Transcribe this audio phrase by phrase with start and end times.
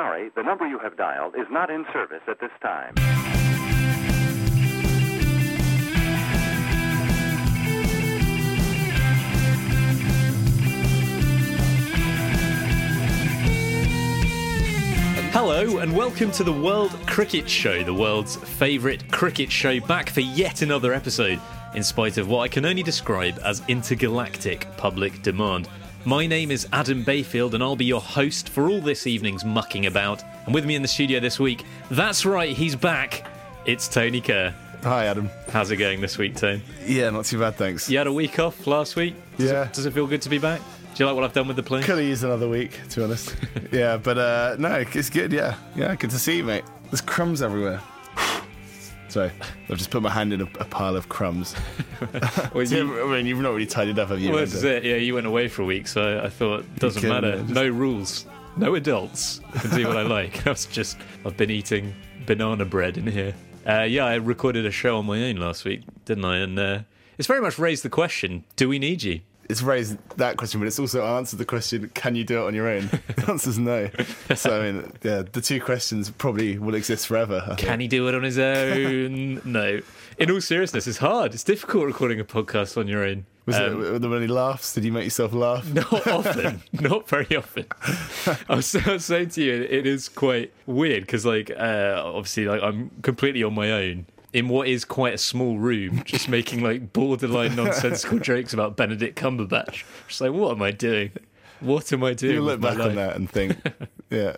[0.00, 2.94] Sorry, the number you have dialed is not in service at this time.
[15.32, 20.20] Hello and welcome to the World Cricket Show, the world's favourite cricket show, back for
[20.20, 21.38] yet another episode,
[21.74, 25.68] in spite of what I can only describe as intergalactic public demand.
[26.06, 29.84] My name is Adam Bayfield and I'll be your host for all this evening's mucking
[29.84, 30.22] about.
[30.46, 33.26] And with me in the studio this week, that's right, he's back.
[33.66, 34.54] It's Tony Kerr.
[34.82, 35.28] Hi, Adam.
[35.52, 36.62] How's it going this week, Tony?
[36.86, 37.90] Yeah, not too bad, thanks.
[37.90, 39.14] You had a week off last week?
[39.36, 39.64] Does Yeah.
[39.66, 40.62] It, does it feel good to be back?
[40.94, 41.82] Do you like what I've done with the plane?
[41.82, 43.36] Could have used another week, to be honest.
[43.70, 45.32] yeah, but uh, no, it's good.
[45.32, 46.64] Yeah, yeah, good to see you, mate.
[46.84, 47.80] There's crumbs everywhere.
[49.10, 49.30] Sorry,
[49.68, 51.54] I've just put my hand in a, a pile of crumbs.
[52.54, 54.30] Well, you- I mean, you've not really tidied up, have you?
[54.30, 54.84] Well, this is it.
[54.84, 57.38] Yeah, you went away for a week, so I thought it doesn't kidding, matter.
[57.42, 59.40] just- No rules, no adults.
[59.54, 60.46] I can do what I like.
[60.46, 61.94] I was just I've been eating
[62.26, 63.34] banana bread in here.
[63.68, 66.38] Uh, yeah, I recorded a show on my own last week, didn't I?
[66.38, 66.78] And uh,
[67.18, 69.20] it's very much raised the question: Do we need you?
[69.50, 72.54] It's raised that question, but it's also answered the question: Can you do it on
[72.54, 72.86] your own?
[73.16, 73.90] the answer's no.
[74.34, 77.42] So I mean, yeah, the two questions probably will exist forever.
[77.44, 77.58] I think.
[77.58, 79.42] Can he do it on his own?
[79.52, 79.80] no.
[80.18, 81.34] In all seriousness, it's hard.
[81.34, 83.26] It's difficult recording a podcast on your own.
[83.46, 84.74] Was Um, it, were there any laughs?
[84.74, 85.66] Did you make yourself laugh?
[85.72, 87.64] Not often, not very often.
[88.48, 92.44] I was, I was saying to you, it is quite weird because, like, uh, obviously,
[92.44, 96.62] like I'm completely on my own in what is quite a small room, just making
[96.62, 99.84] like borderline nonsensical jokes about Benedict Cumberbatch.
[100.08, 101.10] Just like, what am I doing?
[101.60, 102.34] What am I doing?
[102.36, 102.88] You look back life?
[102.88, 103.56] on that and think,
[104.10, 104.36] yeah,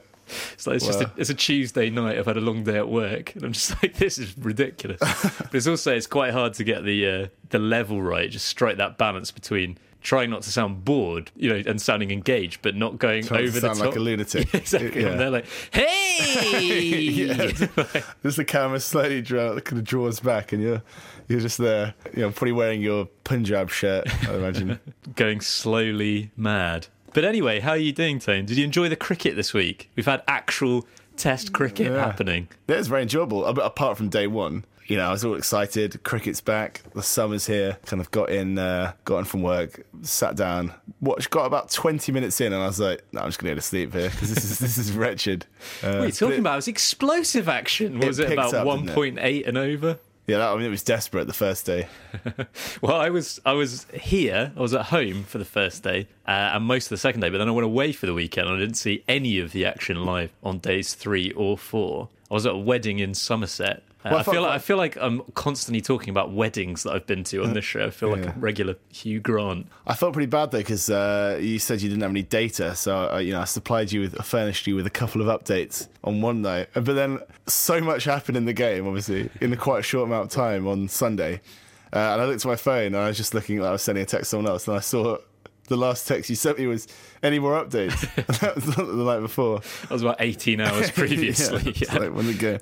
[0.55, 2.19] It's like it's just a, it's a Tuesday night.
[2.19, 4.99] I've had a long day at work, and I'm just like, this is ridiculous.
[5.01, 8.31] but it's also it's quite hard to get the uh, the level right.
[8.31, 12.61] Just strike that balance between trying not to sound bored, you know, and sounding engaged,
[12.63, 13.79] but not going trying over to the top.
[13.79, 14.53] like a lunatic.
[14.55, 15.03] exactly.
[15.03, 15.09] Yeah.
[15.09, 17.37] And they're like, hey, Yeah.
[18.23, 20.83] Just the camera slowly draw, kind of draws back, and you're
[21.29, 21.95] you're just there.
[22.15, 24.07] You know, probably wearing your Punjab shirt.
[24.29, 24.79] I imagine.
[25.15, 26.89] going slowly mad.
[27.15, 28.45] But anyway, how are you doing, Tone?
[28.47, 29.91] Did you enjoy the cricket this week?
[29.97, 30.87] We've had actual
[31.17, 32.05] test cricket Yeah.
[32.05, 32.49] happening.
[32.67, 33.45] It was very enjoyable.
[33.45, 36.03] Apart from day one, you know, I was all excited.
[36.03, 36.83] Cricket's back.
[36.95, 37.79] The summer's here.
[37.87, 41.31] Kind of got in, uh, got in from work, sat down, watched.
[41.31, 43.63] Got about twenty minutes in, and I was like, "No, I'm just gonna go to
[43.63, 45.47] sleep here because this is this is wretched."
[45.83, 46.53] Uh, What are you talking it- about?
[46.53, 48.01] It was explosive action.
[48.01, 48.95] Was It it, about didn't it?
[48.95, 49.99] 1.8 and over?
[50.27, 51.89] Yeah, that, I mean, it was desperate the first day.
[52.83, 54.53] Well, I was I was here.
[54.57, 57.31] I was at home for the first day uh, and most of the second day,
[57.31, 58.47] but then I went away for the weekend.
[58.49, 62.09] and I didn't see any of the action live on days three or four.
[62.31, 63.83] I was at a wedding in Somerset.
[64.05, 66.93] Uh, Well, I I feel like I feel like I'm constantly talking about weddings that
[66.93, 67.87] I've been to on this show.
[67.87, 68.35] I feel like Yeah.
[68.37, 69.67] a regular Hugh Grant.
[69.87, 73.13] I felt pretty bad though because uh, you said you didn't have any data, so
[73.13, 76.21] uh, you know I supplied you with, furnished you with a couple of updates on
[76.21, 76.69] one night.
[76.75, 80.25] But then so much happened in the game, obviously, in a quite a short amount
[80.27, 81.41] of time on Sunday.
[81.95, 83.83] Uh, and I looked at my phone and I was just looking like I was
[83.83, 85.19] sending a text to someone else, and I saw
[85.69, 86.89] the last text you sent me was
[87.23, 88.01] any more updates.
[88.41, 89.61] that was the night before.
[89.83, 91.71] That was about 18 hours previously.
[91.71, 91.99] it's yeah.
[91.99, 92.13] like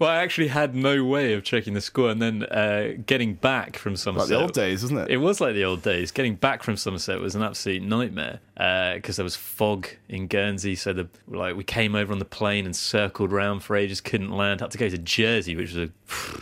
[0.00, 3.76] Well, I actually had no way of checking the score, and then uh, getting back
[3.76, 4.28] from like Somerset.
[4.28, 5.10] the old days, wasn't it?
[5.10, 6.10] It was like the old days.
[6.10, 10.74] Getting back from Somerset was an absolute nightmare because there was fog in Guernsey.
[10.74, 14.30] So the like we came over on the plane and circled round for ages, couldn't
[14.30, 14.60] land.
[14.60, 15.90] Had to go to Jersey, which was a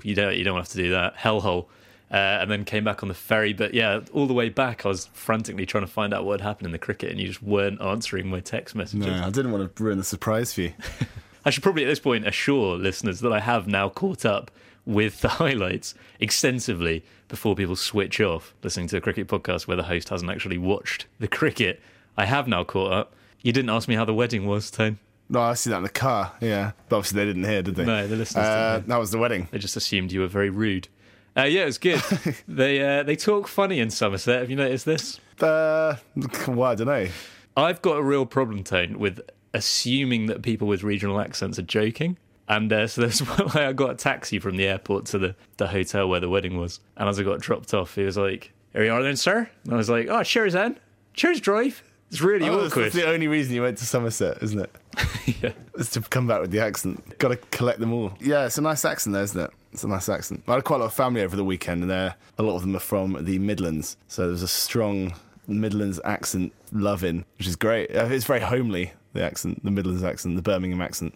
[0.03, 1.67] you don't you don't have to do that hellhole.
[2.11, 3.53] Uh, and then came back on the ferry.
[3.53, 6.47] But yeah, all the way back, I was frantically trying to find out what had
[6.49, 9.07] happened in the cricket, and you just weren't answering my text messages.
[9.07, 10.73] no, I didn't want to ruin the surprise for you.
[11.45, 14.51] I should probably at this point assure listeners that I have now caught up
[14.87, 19.83] with the highlights extensively before people switch off listening to a cricket podcast where the
[19.83, 21.81] host hasn't actually watched the cricket.
[22.17, 23.15] I have now caught up.
[23.43, 24.99] You didn't ask me how the wedding was, Tone.
[25.29, 26.33] No, I see that in the car.
[26.41, 27.85] Yeah, but obviously they didn't hear, did they?
[27.85, 28.89] No, the listeners Uh, didn't.
[28.89, 29.49] that was the wedding.
[29.51, 30.89] They just assumed you were very rude.
[31.39, 32.01] Uh, yeah, it was good.
[32.49, 34.41] they uh, they talk funny in Somerset.
[34.41, 35.21] Have you noticed this?
[35.41, 35.95] Uh,
[36.49, 37.07] well, I don't know.
[37.57, 39.21] I've got a real problem, Tone, with
[39.55, 42.17] assuming that people with regional accents are joking.
[42.49, 45.35] And uh, so there's one like I got a taxi from the airport to the,
[45.59, 46.81] the hotel where the wedding was.
[46.97, 49.49] And as I got dropped off, he was like, Here you are then, sir.
[49.65, 50.79] And I was like, Oh, cheers, then.
[51.15, 51.83] Cheers, drive.
[52.11, 52.87] It's really Oh, awkward.
[52.87, 54.75] that's the only reason you went to Somerset, isn't it?
[55.43, 55.53] yeah.
[55.75, 57.19] Is to come back with the accent.
[57.19, 58.15] Got to collect them all.
[58.19, 59.51] Yeah, it's a nice accent, there, isn't it?
[59.79, 60.43] It's a nice accent.
[60.49, 62.63] I had quite a lot of family over the weekend, and they're, a lot of
[62.63, 63.97] them are from the Midlands.
[64.09, 65.15] So there's a strong
[65.47, 67.95] Midlands accent loving, which is great.
[67.95, 71.13] Uh, It's very homely, the accent, the Midlands accent, the Birmingham accent.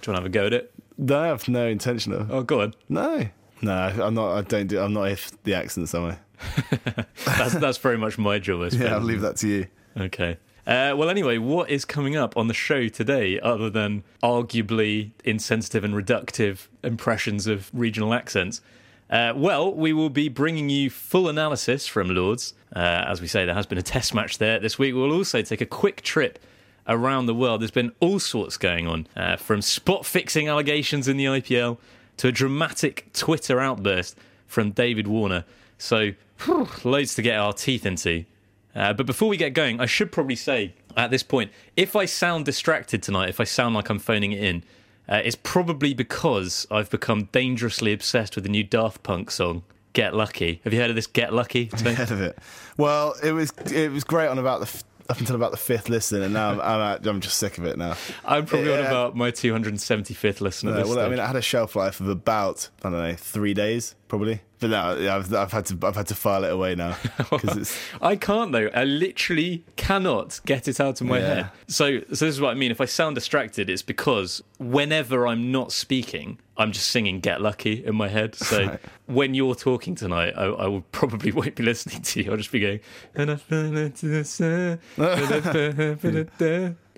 [0.00, 0.72] Do you want to have a go at it?
[0.96, 2.30] No, I have no intention of.
[2.32, 2.74] Oh, go on.
[2.88, 3.28] No.
[3.60, 4.38] No, I'm not.
[4.38, 4.80] I don't do.
[4.80, 6.16] I'm not if the accents, am I?
[7.26, 8.72] That's, that's very much my job.
[8.72, 9.66] Yeah, I'll leave that to you.
[9.98, 10.38] Okay.
[10.68, 15.82] Uh, well, anyway, what is coming up on the show today other than arguably insensitive
[15.82, 18.60] and reductive impressions of regional accents?
[19.08, 22.52] Uh, well, we will be bringing you full analysis from Lords.
[22.76, 24.94] Uh, as we say, there has been a test match there this week.
[24.94, 26.38] We'll also take a quick trip
[26.86, 27.62] around the world.
[27.62, 31.78] There's been all sorts going on, uh, from spot fixing allegations in the IPL
[32.18, 35.46] to a dramatic Twitter outburst from David Warner.
[35.78, 36.12] So,
[36.44, 38.26] whew, loads to get our teeth into.
[38.74, 42.04] Uh, but before we get going, I should probably say at this point, if I
[42.04, 44.64] sound distracted tonight, if I sound like I'm phoning it in,
[45.08, 49.62] uh, it's probably because I've become dangerously obsessed with the new Daft Punk song,
[49.94, 50.60] Get Lucky.
[50.64, 51.66] Have you heard of this Get Lucky?
[51.68, 51.94] Tony?
[51.94, 52.38] Head of it.
[52.76, 55.88] Well, it was it was great on about the f- up until about the fifth
[55.88, 57.96] listen, and now I'm I'm, I'm just sick of it now.
[58.24, 61.74] I'm probably on about my 275th listen this well, I mean, it had a shelf
[61.74, 65.78] life of about I don't know three days probably, but now I've, I've had to
[65.86, 66.96] I've had to file it away now
[67.30, 68.68] because it's I can't though.
[68.74, 71.34] I literally cannot get it out of my Yeah.
[71.34, 71.50] head.
[71.68, 72.70] So, so this is what I mean.
[72.70, 77.84] If I sound distracted, it's because whenever I'm not speaking, I'm just singing "Get Lucky"
[77.84, 78.34] in my head.
[78.34, 78.80] So Right.
[79.06, 82.30] when you're talking tonight, I, I will probably won't be listening to you.
[82.30, 82.80] I'll just be going.
[83.16, 84.80] I fell into the sun."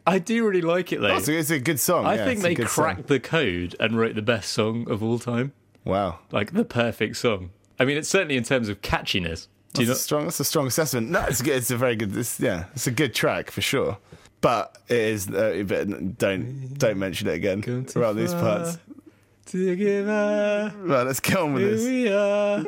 [0.06, 1.08] I do really like it though.
[1.08, 2.06] Oh, it's, a, good song.
[2.06, 2.84] I yeah, think they good song.
[2.84, 5.52] cracked the code and wrote the best song of all time,
[5.84, 7.50] Wow, like the perfect song.
[7.78, 9.46] I mean, it's certainly in terms of catchiness.
[9.72, 9.92] Do that's you know?
[9.92, 10.24] a strong.
[10.24, 11.10] That's a strong assessment.
[11.10, 12.16] No, it's a good, it's a very good.
[12.16, 13.98] It's, yeah, it's a good track for sure.
[14.40, 15.28] But it is.
[15.28, 18.58] Uh, but don't don't mention it again Gone around these far.
[18.58, 18.78] parts.
[19.46, 20.72] To give up.
[20.76, 21.84] Right, let's get on with Here this.
[21.84, 22.64] we are.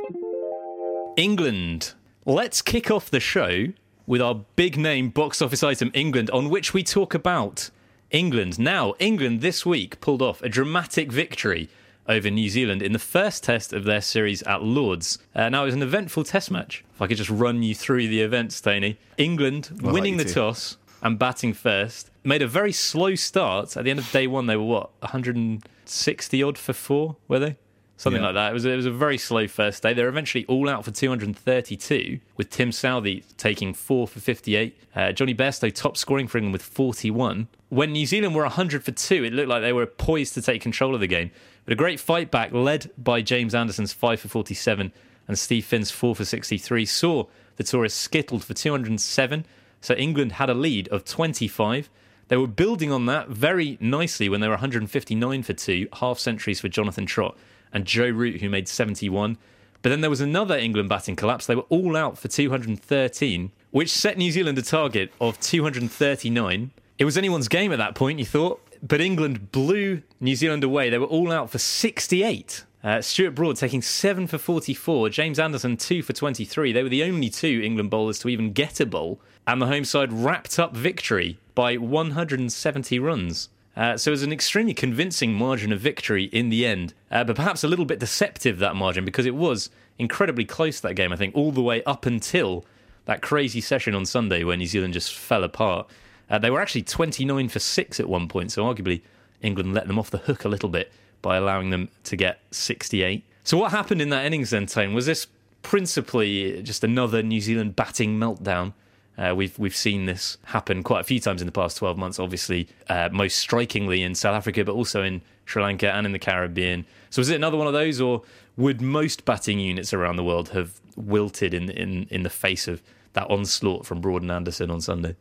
[1.17, 1.93] England.
[2.25, 3.67] Let's kick off the show
[4.07, 7.71] with our big name box office item, England, on which we talk about
[8.11, 8.59] England.
[8.59, 11.69] Now, England this week pulled off a dramatic victory
[12.09, 15.19] over New Zealand in the first test of their series at Lords.
[15.35, 16.85] Uh, now, it was an eventful test match.
[16.95, 18.99] If I could just run you through the events, Tony.
[19.19, 20.35] England like winning the to.
[20.35, 22.11] toss and batting first.
[22.25, 23.77] Made a very slow start.
[23.77, 27.57] At the end of day one, they were what, 160 odd for four, were they?
[27.97, 28.27] Something Yeah.
[28.29, 28.51] like that.
[28.51, 29.93] It was, it was a very slow first day.
[29.95, 34.77] They were eventually all out for 232, with Tim Southee taking four for 58.
[34.97, 37.47] Uh, Jonny Bairstow top scoring for England with 41.
[37.69, 40.61] When New Zealand were 100 for two, it looked like they were poised to take
[40.63, 41.31] control of the game.
[41.65, 44.93] But a great fight back, led by James Anderson's 5 for 47
[45.29, 47.27] and Steve Finn's 4 for 63, saw
[47.57, 49.47] the tourists skittled for 207.
[49.81, 51.89] So England had a lead of 25.
[52.29, 56.61] They were building on that very nicely when they were 159 for two, half centuries
[56.61, 57.37] for Jonathan Trott
[57.73, 59.39] and Joe Root, who made 71.
[59.83, 61.47] But then there was another England batting collapse.
[61.47, 66.71] They were all out for 213, which set New Zealand a target of 239.
[66.99, 70.91] It was anyone's game at that point, you thought, but England blew New Zealand away.
[70.91, 72.65] They were all out for 68.
[72.83, 76.73] Uh, Stuart Broad taking 7 for 44, James Anderson 2 for 23.
[76.73, 79.85] They were the only two England bowlers to even get a bowl, and the home
[79.85, 83.49] side wrapped up victory by 170 runs.
[83.77, 87.37] Uh, so it was an extremely convincing margin of victory in the end, uh, but
[87.37, 91.13] perhaps a little bit deceptive that margin because it was incredibly close that game.
[91.13, 92.67] I think all the way up until
[93.05, 95.89] that crazy session on Sunday where New Zealand just fell apart.
[96.33, 99.03] Uh, they were actually 29 for six at one point, so arguably
[99.43, 103.23] England let them off the hook a little bit by allowing them to get 68.
[103.45, 104.95] So what happened in that innings then, Tone?
[104.95, 105.27] Was this
[105.61, 108.73] principally just another New Zealand batting meltdown?
[109.19, 112.19] Uh, we've we've seen this happen quite a few times in the past 12 months.
[112.19, 116.19] Obviously, uh, most strikingly in South Africa, but also in Sri Lanka and in the
[116.19, 116.87] Caribbean.
[117.11, 118.23] So, was it another one of those, or
[118.57, 122.81] would most batting units around the world have wilted in in in the face of
[123.13, 125.15] that onslaught from Broad and Anderson on Sunday,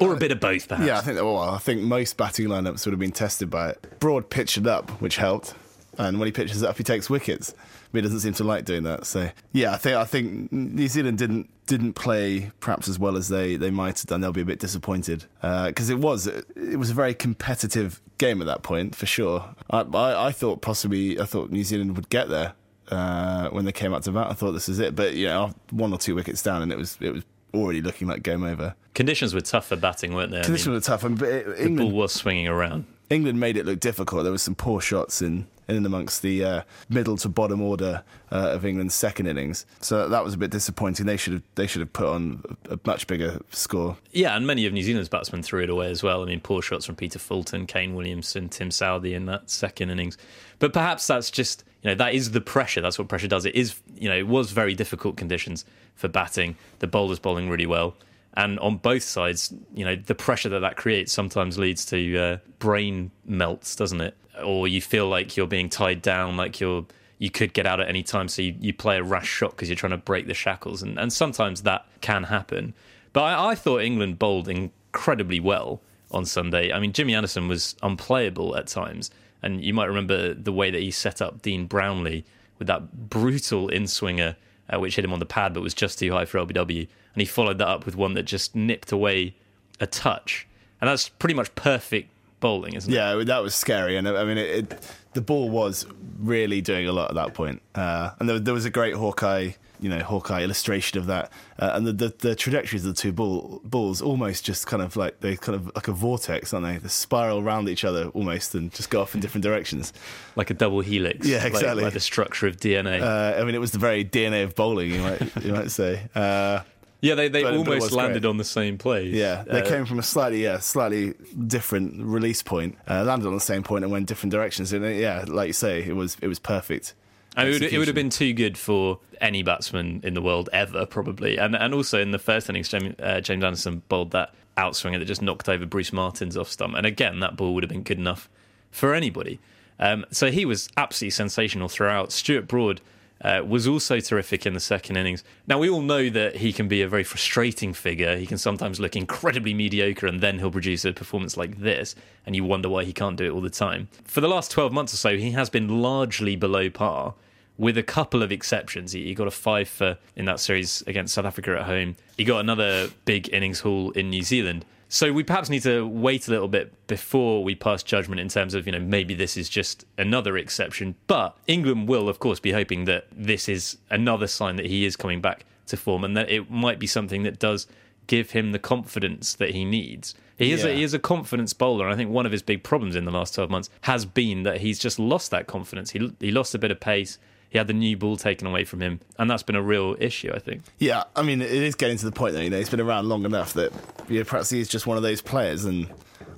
[0.00, 0.86] or a bit of both, perhaps?
[0.86, 4.00] Yeah, I think well, I think most batting lineups would have been tested by it.
[4.00, 5.54] Broad pitched it up, which helped,
[5.98, 7.54] and when he pitches it up, he takes wickets.
[7.92, 9.04] But he doesn't seem to like doing that.
[9.04, 13.28] So yeah, I think I think New Zealand didn't didn't play perhaps as well as
[13.28, 14.20] they, they might have done.
[14.20, 18.46] They'll be a bit disappointed because it was it was a very competitive game at
[18.46, 19.54] that point for sure.
[19.70, 22.54] I, I, I thought possibly I thought New Zealand would get there
[22.90, 24.28] uh, when they came out to bat.
[24.30, 26.78] I thought this is it, but you know one or two wickets down, and it
[26.78, 28.74] was it was already looking like game over.
[28.94, 30.40] Conditions were tough for batting, weren't they?
[30.40, 32.86] I Conditions mean, were tough, and but it- the ball England was swinging around.
[33.08, 34.22] England made it look difficult.
[34.22, 38.02] There were some poor shots in in and amongst the uh, middle to bottom order
[38.32, 39.64] uh, of England's second innings.
[39.80, 41.06] So that was a bit disappointing.
[41.06, 43.96] They should have they should have put on a, much bigger score.
[44.10, 46.22] Yeah, and many of New Zealand's batsmen threw it away as well.
[46.22, 50.18] I mean, poor shots from Peter Fulton, Kane Williamson, Tim Southee in that second innings.
[50.58, 52.80] But perhaps that's just you know that is the pressure.
[52.80, 53.44] That's what pressure does.
[53.46, 56.56] It is you know it was very difficult conditions for batting.
[56.80, 57.96] The bowlers bowling really well.
[58.34, 62.36] And on both sides, you know, the pressure that that creates sometimes leads to uh,
[62.60, 64.16] brain melts, doesn't it?
[64.42, 66.86] or you feel like you're being tied down, like you're
[67.18, 69.68] you could get out at any time, so you, you play a rash shot because
[69.68, 72.72] you're trying to break the shackles, and, and sometimes that can happen.
[73.12, 76.72] But I, I thought England bowled incredibly well on Sunday.
[76.72, 79.10] I mean, Jimmy Anderson was unplayable at times,
[79.42, 82.24] and you might remember the way that he set up Dean Brownlie
[82.58, 84.36] with that brutal in swinger,
[84.68, 86.80] uh, which hit him on the pad but was just too high for LBW,
[87.14, 89.34] and he followed that up with one that just nipped away
[89.80, 90.46] a touch,
[90.80, 93.18] and that's pretty much perfect bowling, isn't yeah, it?
[93.18, 95.86] Yeah, that was scary, and I mean, it, it, the ball was
[96.18, 97.62] really doing a lot at that point.
[97.74, 101.72] Uh, and there, there, was a great Hawkeye, you know, Hawkeye illustration of that, uh,
[101.74, 105.20] and the, the, the trajectories of the two ball, balls almost just kind of like
[105.20, 106.76] they kind of like a vortex, aren't they?
[106.76, 109.92] They spiral around each other almost and just go off in different directions,
[110.36, 111.26] like a double helix.
[111.26, 111.68] Yeah, exactly.
[111.68, 113.00] Like, like the structure of DNA.
[113.00, 116.02] Uh, I mean, it was the very DNA of bowling, you might you might say.
[116.14, 116.60] Uh,
[117.00, 118.30] yeah, they, they but, almost but landed great.
[118.30, 119.12] on the same place.
[119.14, 121.14] Yeah, they uh, came from a slightly yeah slightly
[121.46, 124.72] different release point, uh, landed on the same point and went different directions.
[124.72, 126.94] And yeah, like you say, it was it was perfect.
[127.36, 130.84] I mean, it, would, have been too good for any batsman in the world ever,
[130.84, 131.36] probably.
[131.36, 135.04] And and also in the first innings, James, uh, James Anderson bowled that outswinger that
[135.04, 136.74] just knocked over Bruce Martin's off stump.
[136.74, 138.28] And again, that ball would have been good enough
[138.70, 139.38] for anybody.
[139.78, 142.12] Um, so he was absolutely sensational throughout.
[142.12, 142.80] Stuart Broad
[143.22, 145.22] uh, was also terrific in the second innings.
[145.46, 148.16] Now, we all know that he can be a very frustrating figure.
[148.16, 152.34] He can sometimes look incredibly mediocre and then he'll produce a performance like this, and
[152.34, 153.88] you wonder why he can't do it all the time.
[154.04, 157.14] For the last 12 months or so, he has been largely below par.
[157.58, 161.26] With a couple of exceptions, he got a five for in that series against South
[161.26, 161.96] Africa at home.
[162.16, 164.64] He got another big innings haul in New Zealand.
[164.92, 168.54] So we perhaps need to wait a little bit before we pass judgment in terms
[168.54, 170.96] of, you know, maybe this is just another exception.
[171.06, 174.96] But England will, of course, be hoping that this is another sign that he is
[174.96, 177.68] coming back to form and that it might be something that does
[178.08, 180.16] give him the confidence that he needs.
[180.36, 180.70] He is, yeah.
[180.70, 181.84] a, he is a confidence bowler.
[181.84, 184.42] And I think one of his big problems in the last 12 months has been
[184.42, 185.92] that he's just lost that confidence.
[185.92, 187.16] He, he lost a bit of pace
[187.50, 190.32] he had the new ball taken away from him, and that's been a real issue,
[190.32, 190.62] I think.
[190.78, 193.08] Yeah, I mean, it is getting to the point that you know he's been around
[193.08, 193.72] long enough that
[194.08, 195.88] you know, perhaps he's just one of those players, and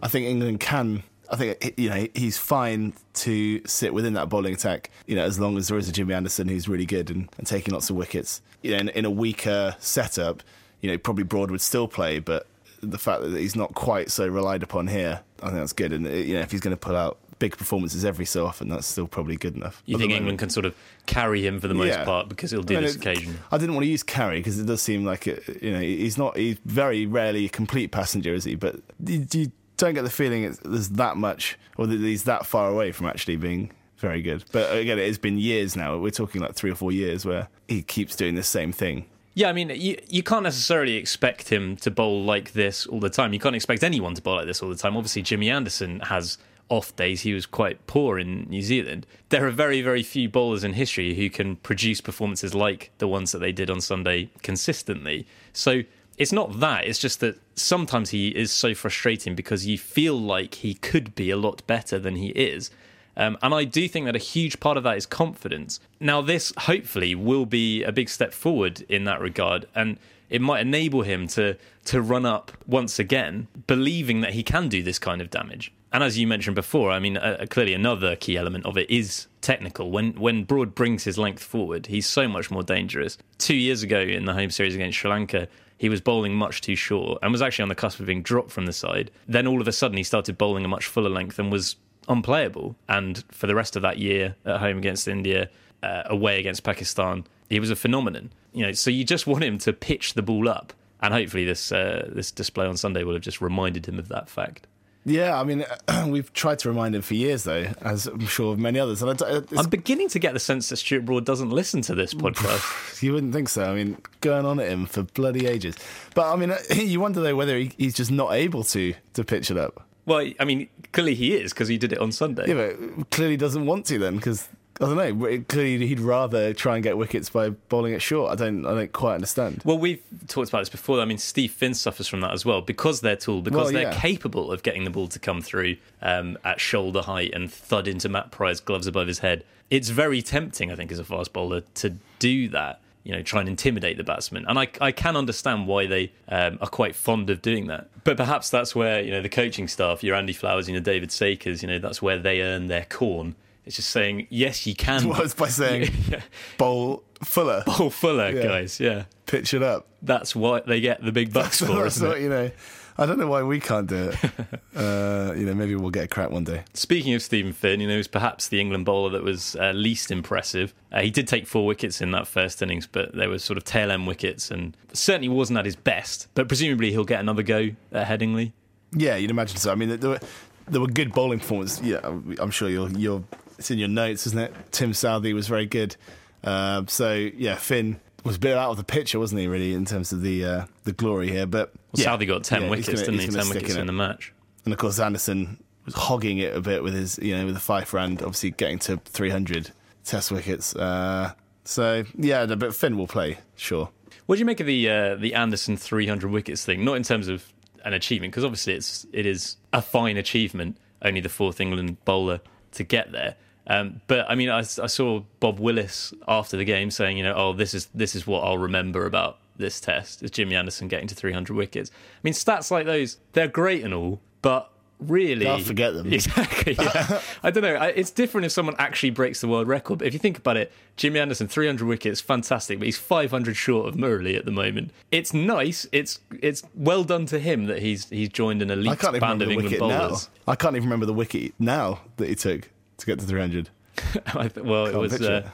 [0.03, 1.03] I think England can.
[1.31, 5.39] I think you know he's fine to sit within that bowling attack, you know, as
[5.39, 7.97] long as there is a Jimmy Anderson who's really good and, and taking lots of
[7.97, 8.43] wickets.
[8.63, 10.43] You know, in, in a weaker setup,
[10.81, 12.47] you know, probably Broad would still play, but
[12.83, 15.93] the fact that he's not quite so relied upon here, I think that's good.
[15.93, 18.69] And uh, you know, if he's going to pull out big performances every so often,
[18.69, 19.83] that's still probably good enough.
[19.85, 22.05] You think England can sort of carry him for the most yeah.
[22.05, 23.39] part because he'll do I mean, this occasion?
[23.51, 26.17] I didn't want to use carry because it does seem like it, you know he's
[26.17, 28.55] not he's very rarely a complete passenger, is he?
[28.55, 32.69] But you, you don't get the feeling there's that much or that he's that far
[32.69, 34.45] away from actually being very good.
[34.53, 35.97] But again, it has been years now.
[35.97, 39.07] We're talking like three or four years where he keeps doing the same thing.
[39.35, 43.09] Yeah, I mean, you, you can't necessarily expect him to bowl like this all the
[43.09, 43.33] time.
[43.33, 44.97] You can't expect anyone to bowl like this all the time.
[44.97, 49.07] Obviously, Jimmy Anderson has off days, he was quite poor in New Zealand.
[49.29, 53.33] There are very, very few bowlers in history who can produce performances like the ones
[53.33, 55.27] that they did on Sunday consistently.
[55.53, 55.83] So
[56.17, 60.55] it's not that, it's just that sometimes he is so frustrating because you feel like
[60.55, 62.71] he could be a lot better than he is.
[63.17, 65.81] Um, and I do think that a huge part of that is confidence.
[66.01, 69.67] Now, this hopefully will be a big step forward in that regard.
[69.75, 69.99] And
[70.33, 74.83] it might enable him to to run up once again, believing that he can do
[74.83, 75.73] this kind of damage.
[75.93, 79.27] And as you mentioned before, I mean, uh, clearly another key element of it is
[79.43, 79.91] technical.
[79.91, 83.19] When when Broad brings his length forward, he's so much more dangerous.
[83.37, 86.77] Two years ago in the home series against Sri Lanka, he was bowling much too
[86.77, 89.11] short and was actually on the cusp of being dropped from the side.
[89.29, 91.77] Then all of a sudden, he started bowling a much fuller length and was
[92.13, 92.77] unplayable.
[92.89, 95.51] And for the rest of that year at home against India,
[95.83, 98.33] uh, away against Pakistan, he was a phenomenon.
[98.53, 101.73] You know, so you just want him to pitch the ball up, and hopefully this
[101.73, 104.67] uh, this display on Sunday will have just reminded him of that fact.
[105.05, 105.65] Yeah, I mean,
[106.07, 109.03] we've tried to remind him for years, though, as I'm sure many others.
[109.03, 109.21] And
[109.57, 113.03] I'm beginning to get the sense that Stuart Broad doesn't listen to this podcast.
[113.03, 113.65] you wouldn't think so.
[113.65, 115.77] I mean, going on at him for bloody ages.
[116.15, 119.57] But I mean, you wonder though whether he's just not able to to pitch it
[119.57, 119.89] up.
[120.05, 122.49] Well, I mean, clearly he is because he did it on Sunday.
[122.49, 124.49] Yeah, but clearly doesn't want to then because
[124.81, 125.45] I don't know.
[125.49, 128.33] Clearly, he'd rather try and get wickets by bowling it short.
[128.33, 128.67] I don't.
[128.67, 129.63] I don't quite understand.
[129.65, 131.01] Well, we've talked about this before.
[131.01, 133.93] I mean, Steve Finn suffers from that as well because they're tall, because Well, they're
[133.93, 134.01] yeah.
[134.01, 138.09] capable of getting the ball to come through um, at shoulder height and thud into
[138.09, 139.45] Matt Prior's gloves above his head.
[139.71, 142.81] It's very tempting, I think, as a fast bowler to do that.
[143.05, 146.59] You know, try and intimidate the batsman, and I, I can understand why they um,
[146.61, 147.89] are quite fond of doing that.
[148.05, 151.11] But perhaps that's where you know the coaching staff, your Andy Flowers, and your David
[151.11, 153.35] Sakers, you know, that's where they earn their corn.
[153.67, 156.21] It's just saying, yes, you can Was by saying Yeah.
[156.59, 158.43] bowl fuller, bowl fuller, Yeah.
[158.43, 158.79] guys.
[158.81, 159.87] Yeah, pitch it up.
[160.03, 162.23] that's what they get the big bucks for, that's isn't what, it?
[162.23, 162.51] you know.
[162.99, 164.25] I don't know why we can't do it.
[164.77, 166.65] uh, you know, maybe we'll get a crack one day.
[166.75, 169.73] Speaking of Stephen Finn, you know, he was perhaps the England bowler that was uh,
[169.73, 170.75] least impressive.
[170.93, 173.65] Uh, he did take four wickets in that first innings, but they were sort of
[173.65, 176.29] tail end wickets and certainly wasn't at his best.
[176.35, 178.53] But presumably he'll get another go at Headingley.
[178.95, 179.73] Yeah, you'd imagine so.
[179.73, 180.21] I mean, there were
[180.69, 181.81] there were good bowling performances.
[181.81, 182.01] Yeah,
[182.39, 183.25] I'm sure you're you're
[183.59, 184.55] it's in your notes, isn't it?
[184.71, 185.97] Tim Southee was very good.
[186.45, 189.47] Uh, so yeah, Finn was a bit out of the picture, wasn't he?
[189.47, 191.47] Really, in terms of the uh, the glory here.
[191.47, 193.27] But Well, yeah, Southee got 10 yeah, wickets, gonna- didn't he?
[193.29, 194.33] 10 wickets in, the match.
[194.65, 197.61] And of course, Anderson was hogging it a bit with his, you know, with the
[197.61, 199.71] five round, obviously getting to 300
[200.05, 200.75] Test wickets.
[200.75, 201.33] Uh,
[201.65, 203.89] so yeah, but Finn will play, sure.
[204.27, 206.85] What do you make of the uh, the Anderson 300 wickets thing?
[206.85, 207.53] Not in terms of
[207.85, 210.77] an achievement, because obviously it's it is a fine achievement.
[211.05, 212.41] Only the fourth England bowler
[212.73, 213.35] to get there.
[213.67, 217.35] Um, but I mean, I, I saw Bob Willis after the game saying, you know,
[217.37, 221.07] oh, this is this is what I'll remember about this test is Jimmy Anderson getting
[221.09, 221.91] to 300 wickets.
[221.95, 226.13] I mean, stats like those they're great and all, but really, I'll forget them.
[226.13, 226.75] Exactly.
[226.79, 227.21] Yeah.
[227.43, 227.75] I don't know.
[227.77, 229.99] I- It's different if someone actually breaks the world record.
[229.99, 233.89] But if you think about it, Jimmy Anderson, 300 wickets, fantastic, but he's 500 short
[233.89, 234.91] of Murali at the moment.
[235.13, 235.87] It's nice.
[235.93, 239.49] It's it's well done to him that he's he's joined an I elite band of
[239.49, 240.17] the England wicket now.
[240.49, 242.69] I can't even remember the wicket now that he took
[243.03, 243.69] to get to 300.
[244.35, 245.49] I th- well, it was uh,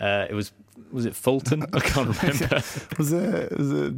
[0.00, 0.52] uh, it was
[0.92, 1.62] was it Fulton?
[1.72, 2.62] I can't remember.
[2.98, 3.58] Was it?
[3.58, 3.94] Was it?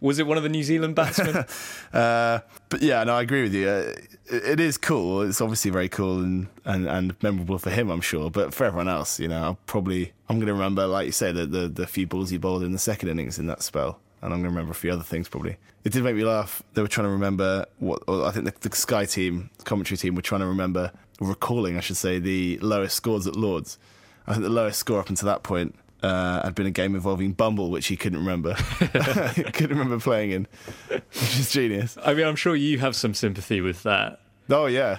[0.00, 1.44] was it one of the New Zealand batsmen?
[1.92, 3.68] Uh, but yeah, no, I agree with you.
[3.68, 3.94] Uh,
[4.26, 5.22] it, it is cool.
[5.22, 8.30] It's obviously very cool and, and, and memorable for him, I'm sure.
[8.30, 11.34] But for everyone else, you know, I'll probably I'm going to remember, like you said,
[11.34, 14.32] the, the the few balls he bowled in the second innings in that spell, and
[14.32, 15.56] I'm going to remember a few other things probably.
[15.82, 16.62] It did make me laugh.
[16.74, 20.14] They were trying to remember what I think the, the Sky team, the commentary team,
[20.14, 23.78] were trying to remember, recalling, I should say, the lowest scores at Lords.
[24.26, 27.32] I think the lowest score up until that point uh, had been a game involving
[27.32, 28.54] Bumble, which he couldn't remember.
[28.78, 30.48] couldn't remember playing in,
[30.88, 31.96] which is genius.
[32.04, 34.20] I mean, I'm sure you have some sympathy with that.
[34.48, 34.98] Oh yeah,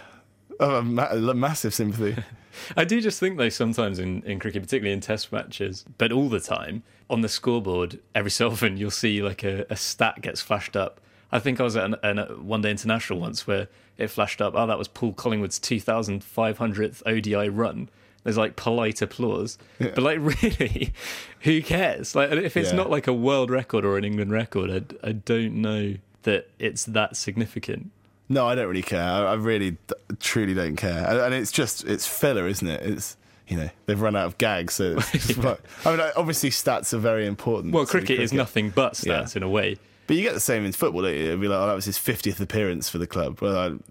[0.60, 2.24] oh, ma- massive sympathy.
[2.78, 6.30] I do just think though sometimes in, in cricket, particularly in test matches, but all
[6.30, 10.42] the time, on the scoreboard, every so often you'll see like a, a stat gets
[10.42, 11.01] flashed up.
[11.32, 13.68] I think I was at an, an, a one day international once where
[13.98, 17.90] it flashed up, oh, that was Paul Collingwood's 2,500th ODI run.
[18.24, 19.58] There's like polite applause.
[19.80, 20.94] But like, really,
[21.42, 22.16] who cares?
[22.16, 22.76] Like, if it's Yeah.
[22.78, 24.70] not like a world record or an England record,
[25.04, 27.92] I, I don't know that it's that significant.
[28.30, 29.02] No, I don't really care.
[29.02, 29.78] I, really,
[30.20, 31.06] truly don't care.
[31.26, 32.82] And, it's just, it's filler, isn't it?
[32.84, 33.18] It's
[33.48, 34.76] you know they've run out of gags.
[34.76, 34.94] So
[35.38, 37.74] like, I mean, obviously stats are very important.
[37.74, 39.40] Well, to cricket is nothing but stats Yeah.
[39.40, 39.78] in a way.
[40.08, 41.26] But you get the same in football, don't you?
[41.28, 43.40] It'd be like, oh, that was his 50th appearance for the club.
[43.42, 43.84] Well, I don't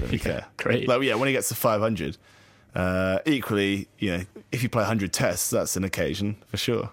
[0.00, 0.46] really Yeah, care.
[0.56, 0.88] great.
[0.88, 2.16] Like, yeah, when he gets to 500,
[2.74, 6.90] uh, equally, you know, if you play 100 tests, that's an occasion for sure.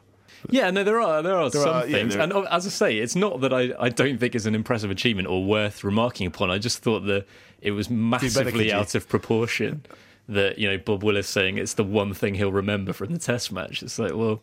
[0.49, 2.65] Yeah, no, there are there are There some are, yeah, things, there- and uh, as
[2.65, 5.84] I say, it's not that I, I don't think it's an impressive achievement or worth
[5.84, 6.49] remarking upon.
[6.49, 7.27] I just thought that
[7.62, 9.86] it was massively out of proportion.
[10.27, 13.51] That you know, Bob Willis saying it's the one thing he'll remember from the Test
[13.51, 13.84] match.
[13.84, 14.41] It's like, well,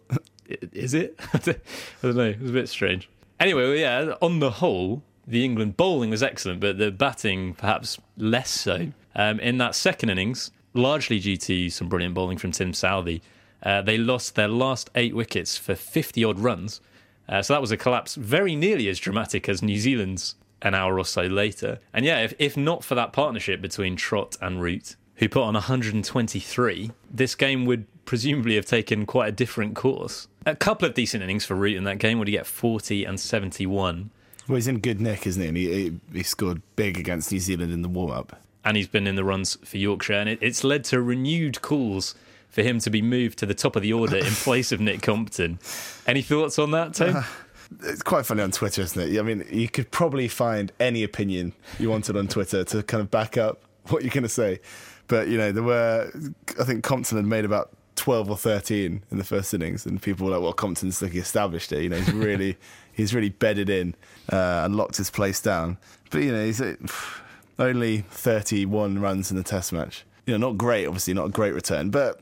[0.73, 1.17] is it?
[1.35, 2.25] I don't know.
[2.27, 3.09] It was a bit strange.
[3.41, 4.15] Anyway, yeah.
[4.21, 8.89] On the whole, the England bowling was excellent, but the batting perhaps less so.
[9.15, 13.21] Um, in that second innings, largely due to some brilliant bowling from Tim Southee,
[13.63, 16.81] uh, they lost their last eight wickets for 50 odd runs.
[17.29, 20.99] Uh, so that was a collapse very nearly as dramatic as New Zealand's an hour
[20.99, 21.79] or so later.
[21.93, 25.55] And yeah, if, if not for that partnership between Trott and Root, who put on
[25.55, 30.29] 123, this game would presumably have taken quite a different course.
[30.47, 32.19] A couple of decent innings for Root in that game.
[32.19, 34.09] Would he get 40 and 71?
[34.49, 35.49] Well, he's in good nick, isn't he?
[35.49, 38.41] And he, he, scored big against New Zealand in the warm up.
[38.65, 42.15] and he's been in the runs for Yorkshire, and it, it's led to renewed calls
[42.49, 45.03] for him to be moved to the top of the order in place of Nick
[45.03, 45.59] Compton.
[46.07, 47.25] Any thoughts on that, Tone?
[47.83, 49.19] It's quite funny on Twitter, isn't it?
[49.19, 53.11] I mean, you could probably find any opinion you wanted on Twitter to kind of
[53.11, 54.61] back up what you're going to say.
[55.07, 56.11] But, you know, there were,
[56.59, 57.71] I think Compton had made about
[58.09, 61.73] 12 or 13 in the first innings, and people were like, well, Compton's like established
[61.73, 61.83] it.
[61.83, 62.57] You know, he's really,
[62.91, 63.95] he's really bedded in
[64.33, 65.77] uh, and locked his place down.
[66.11, 66.77] But, you know, he's uh,
[67.59, 70.05] only 31 runs in the test match.
[70.25, 72.19] You know, not great, obviously, not a great return, but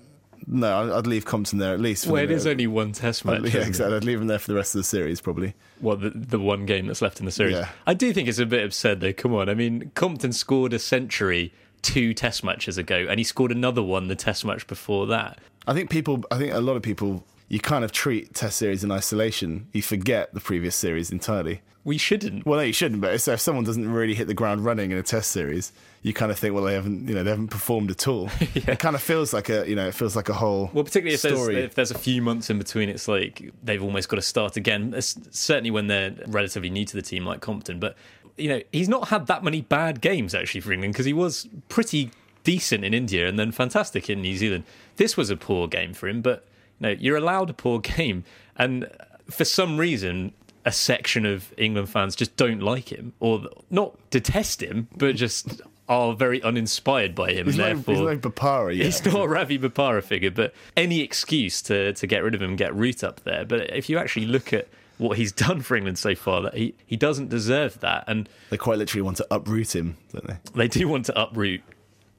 [0.48, 2.06] No, I'd- I'd leave Compton there at least.
[2.06, 3.40] for Well, it is only one test match.
[3.42, 3.68] yeah, isn't it?
[3.68, 3.94] exactly.
[3.96, 5.54] I'd leave him there for the rest of the series, probably.
[5.80, 7.54] Well, the, the one game that's left in the series.
[7.54, 7.68] Yeah.
[7.86, 9.12] I do think it's a bit absurd, though.
[9.12, 9.48] Come on.
[9.48, 14.08] I mean, Compton scored a century two test matches ago, and he scored another one
[14.08, 15.38] the test match before that.
[15.66, 18.82] I think people, I think a lot of people, you kind of treat Test series
[18.84, 19.68] in isolation.
[19.72, 21.62] You forget the previous series entirely.
[21.84, 22.44] We shouldn't.
[22.44, 23.00] Well, no, you shouldn't.
[23.00, 26.12] But so if someone doesn't really hit the ground running in a Test series, you
[26.12, 28.28] kind of think, well, they haven't, you know, they haven't performed at all.
[28.54, 31.14] It kind of feels like a, you know, it feels like a whole Well, particularly
[31.14, 31.56] if there's, story.
[31.62, 34.92] if there's a few months in between, it's like they've almost got to start again.
[34.96, 37.78] It's certainly when they're relatively new to the team, like Compton.
[37.78, 37.96] But
[38.36, 41.48] you know, he's not had that many bad games actually for England because he was
[41.68, 42.10] pretty
[42.46, 44.64] decent in India and then fantastic in New Zealand.
[44.96, 46.46] This was a poor game for him, but
[46.80, 48.24] you know, you're allowed a poor game,
[48.56, 48.88] and
[49.30, 50.32] for some reason.
[50.68, 55.60] A section of England fans just don't like him, or not detest him, but just
[55.88, 58.84] are very uninspired by him, He's and no, therefore he's no Bopara yet.
[58.86, 62.56] He's not a Ravi Bopara figure, but any excuse to, to get rid of him,
[62.56, 63.44] get Root up there.
[63.44, 64.66] But if you actually look at
[64.98, 68.02] what he's done for England so far, that he, he doesn't deserve that.
[68.08, 70.38] And They quite literally want to uproot him, don't they?
[70.54, 71.62] they do want to uproot.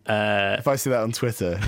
[0.08, 1.60] If I see that on Twitter,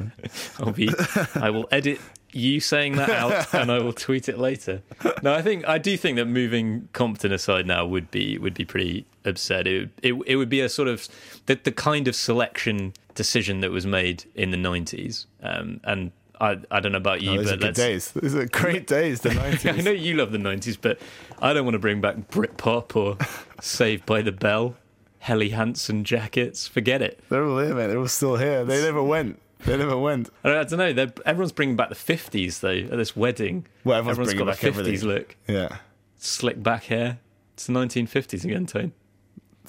[0.58, 0.90] I'll be,
[1.34, 2.00] I will edit
[2.32, 4.82] you saying that out and I will tweet it later.
[5.22, 8.64] No, I think I do think that moving Compton aside now would be would be
[8.64, 9.66] pretty absurd.
[9.66, 11.08] It it, it would be a sort of
[11.46, 15.26] the, the kind of selection decision that was made in the nineties.
[15.42, 18.12] Um, and I I don't know about you, oh, those are but good days.
[18.12, 19.78] Those are great days, the 90s.
[19.78, 20.98] I know you love the 90s, but
[21.40, 23.16] I don't want to bring back Britpop or
[23.60, 24.76] Saved by the Bell,
[25.22, 26.66] Helly Hansen jackets.
[26.66, 27.20] Forget it.
[27.28, 27.88] They're all here, man.
[27.88, 28.64] They're all still here.
[28.64, 29.40] They never went.
[29.64, 30.30] They never went.
[30.42, 30.92] I don't, know.
[30.92, 33.68] They're, everyone's bringing back the 50s, though, at this wedding.
[33.84, 35.08] Well, everyone's got bringing a 50s everything.
[35.08, 35.36] look.
[35.46, 35.76] Yeah.
[36.16, 37.20] Slick back hair.
[37.54, 38.90] It's the 1950s again, Tone.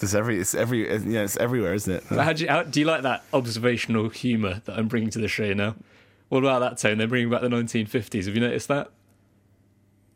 [0.02, 2.04] It's every, it's every, it's, yeah, it's everywhere, isn't it?
[2.06, 5.28] How do, you, how, do you like that observational humour that I'm bringing to the
[5.28, 5.76] show now?
[6.30, 6.98] What about that, Tone?
[6.98, 8.26] They're bringing back the 1950s.
[8.26, 8.90] Have you noticed that?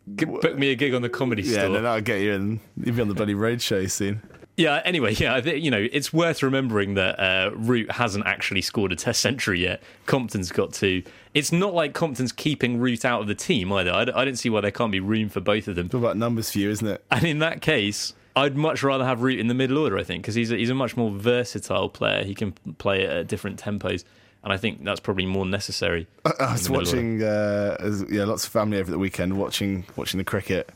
[0.07, 1.69] Book me a gig on the comedy Yeah, store.
[1.69, 2.59] no, that'll get you in.
[2.83, 4.23] You'll be on the bloody road show soon.
[4.57, 4.81] Yeah.
[4.83, 8.91] Anyway, yeah, I think, you know, it's worth remembering that uh, Root hasn't actually scored
[8.91, 9.81] a Test century yet.
[10.07, 11.03] Compton's got to.
[11.33, 13.93] It's not like Compton's keeping Root out of the team either.
[13.93, 15.85] I, d- I don't see why there can't be room for both of them.
[15.85, 17.05] It's all about numbers for you, isn't it?
[17.11, 19.97] And in that case, I'd much rather have Root in the middle order.
[19.97, 22.23] I think because he's a, he's a much more versatile player.
[22.23, 24.03] He can play at different tempos,
[24.43, 26.07] and I think that's probably more necessary.
[26.25, 26.97] I was the middle order.
[26.97, 30.69] watching, uh, yeah, lots of family over the weekend watching watching the cricket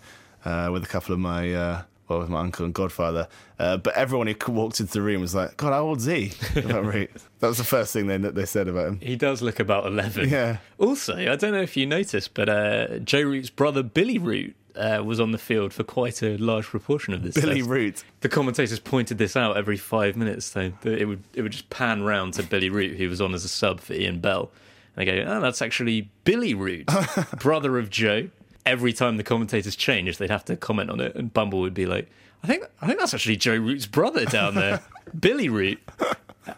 [0.46, 3.28] uh, with a couple of my, uh, well, with my uncle and godfather.
[3.58, 7.48] Uh, but everyone who walked into the room was like, "God, how old's he?" That
[7.48, 9.00] was the first thing they they said about him.
[9.00, 10.30] He does look about 11.
[10.30, 10.58] Yeah.
[10.78, 15.02] Also, I don't know if you noticed, but uh, Joe Root's brother, Billy Root, uh,
[15.04, 17.36] was on the field for quite a large proportion of this.
[17.36, 17.70] Billy test.
[17.70, 18.04] Root.
[18.22, 20.72] The commentators pointed this out every five minutes, though.
[20.82, 23.44] that It would, it would just pan round to Billy Root, who was on as
[23.44, 24.52] a sub for Ian Bell.
[24.96, 26.90] And they go, oh, that's actually Billy Root,
[27.40, 28.30] brother of Joe.
[28.66, 31.86] Every time the commentators changed, they'd have to comment on it, and Bumble would be
[31.86, 32.10] like,
[32.44, 34.82] I think, I think that's actually Joe Root's brother down there,
[35.20, 35.80] Billy Root.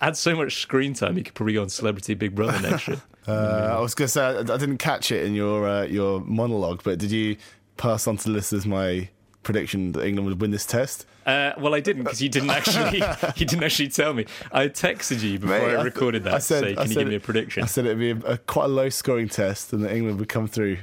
[0.01, 3.01] Had so much screen time, he could probably go on Celebrity Big Brother next year.
[3.25, 6.19] Uh, I was going to say I, I didn't catch it in your uh, your
[6.19, 7.37] monologue, but did you
[7.77, 9.07] pass on to the listeners my
[9.43, 11.05] prediction that England would win this test?
[11.25, 12.97] Uh, well, I didn't because you didn't actually
[13.37, 14.25] you didn't actually tell me.
[14.51, 16.33] I texted you before Mate, I I- recorded that.
[16.33, 17.63] I said- to say, I can you said give me a prediction?
[17.63, 20.27] I said it'd be a, a quite a low scoring test, and that England would
[20.27, 20.79] come through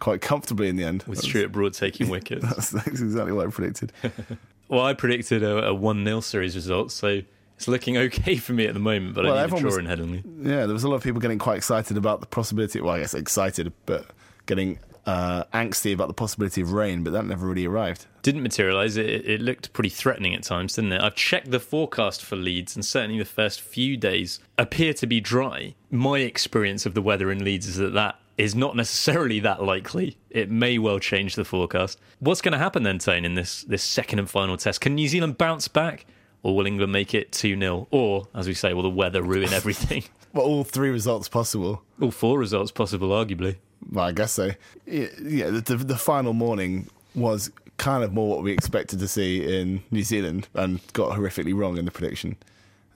[0.00, 1.04] quite comfortably in the end.
[1.04, 2.42] with That's- Stuart Broad taking wickets.
[2.44, 3.92] That's, that's exactly what I predicted.
[4.68, 7.22] well, I predicted a, a one 0 series result, so
[7.56, 9.14] it's looking okay for me at the moment.
[9.14, 10.22] But Well, I need a draw was- in Headingley.
[10.42, 12.80] Yeah, there was a lot of people getting quite excited about the possibility.
[12.80, 14.06] Well, I guess excited, but
[14.46, 18.06] getting uh, angsty about the possibility of rain, but that never really arrived.
[18.22, 18.96] Didn't materialise.
[18.96, 21.00] It, it looked pretty threatening at times, didn't it?
[21.00, 25.20] I've checked the forecast for Leeds, and certainly the first few days appear to be
[25.20, 25.74] dry.
[25.90, 30.16] My experience of the weather in Leeds is that that is not necessarily that likely.
[30.30, 31.98] It may well change the forecast.
[32.20, 34.80] What's going to happen then, Tane, in this this second and final test?
[34.80, 36.06] Can New Zealand bounce back,
[36.42, 39.52] or will England make it two 0 Or, as we say, will the weather ruin
[39.52, 40.04] everything?
[40.32, 41.82] Well, all three results possible.
[42.00, 43.56] All four results possible, arguably.
[43.90, 44.50] Well, I guess so.
[44.86, 49.82] Yeah, the, the final morning was kind of more what we expected to see in
[49.90, 52.36] New Zealand and got horrifically wrong in the prediction.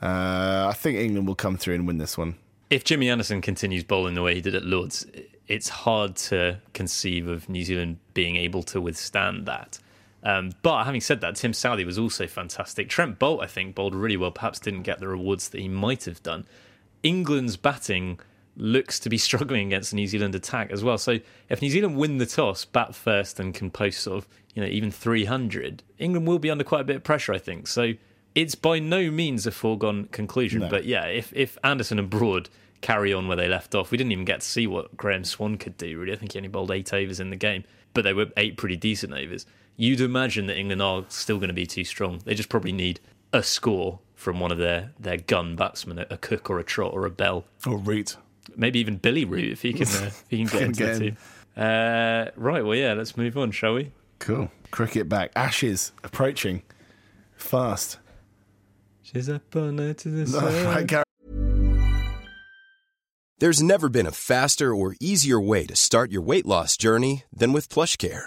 [0.03, 2.37] Uh, I think England will come through and win this one.
[2.71, 5.07] if Jimmy Anderson continues bowling the way he did at Lords,
[5.49, 9.79] it's hard to conceive of New Zealand being able to withstand that.
[10.23, 12.89] Um, but having said that, Tim Southee was also fantastic.
[12.89, 14.31] Trent Boult, I think, bowled really well.
[14.31, 16.47] Perhaps didn't get the rewards that he might have done.
[17.03, 18.19] England's batting
[18.57, 20.99] looks to be struggling against the New Zealand attack as well.
[20.99, 24.63] So if New Zealand win the toss, bat first, and can post sort of you
[24.63, 27.67] know even 300, England will be under quite a bit of pressure, I think.
[27.67, 27.93] So
[28.35, 30.61] it's by no means a foregone conclusion.
[30.61, 30.69] No.
[30.69, 32.49] But yeah, if if Anderson and Broad
[32.85, 33.91] carry on where they left off.
[33.91, 36.13] We didn't even get to see what Graeme Swann could do, really.
[36.13, 37.65] I think he only bowled eight overs in the game,
[37.95, 39.47] but they were eight pretty decent overs.
[39.77, 42.21] You'd imagine that England are still going to be too strong.
[42.27, 43.01] They just probably need
[43.33, 46.93] a score from one of their, their gun batsmen, a, a Cook or a Trott
[46.93, 47.47] or a Bell.
[47.67, 48.19] Or Root.
[48.57, 50.99] Maybe even Billy Root if he can, uh, if he can get Can into the
[50.99, 51.17] team.
[51.57, 53.93] Uh, right, well, yeah, let's move on, shall we?
[54.19, 54.51] Cool.
[54.71, 55.31] Cricket back.
[55.37, 56.63] Ashes approaching.
[57.37, 57.99] Fast.
[59.03, 60.25] She's up on night to the
[60.89, 61.05] right,
[63.39, 67.53] There's never been a faster or easier way to start your weight loss journey than
[67.53, 68.27] with PlushCare.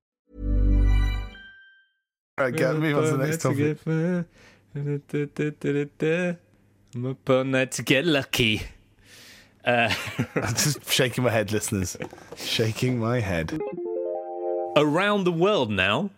[2.37, 3.77] All right, get, move on to the next topic.
[6.95, 8.61] I'm up all night to get lucky.
[9.65, 9.93] Uh,
[10.35, 11.97] Just shaking my head, listeners.
[12.37, 13.59] Shaking my head.
[14.77, 16.09] around the world now,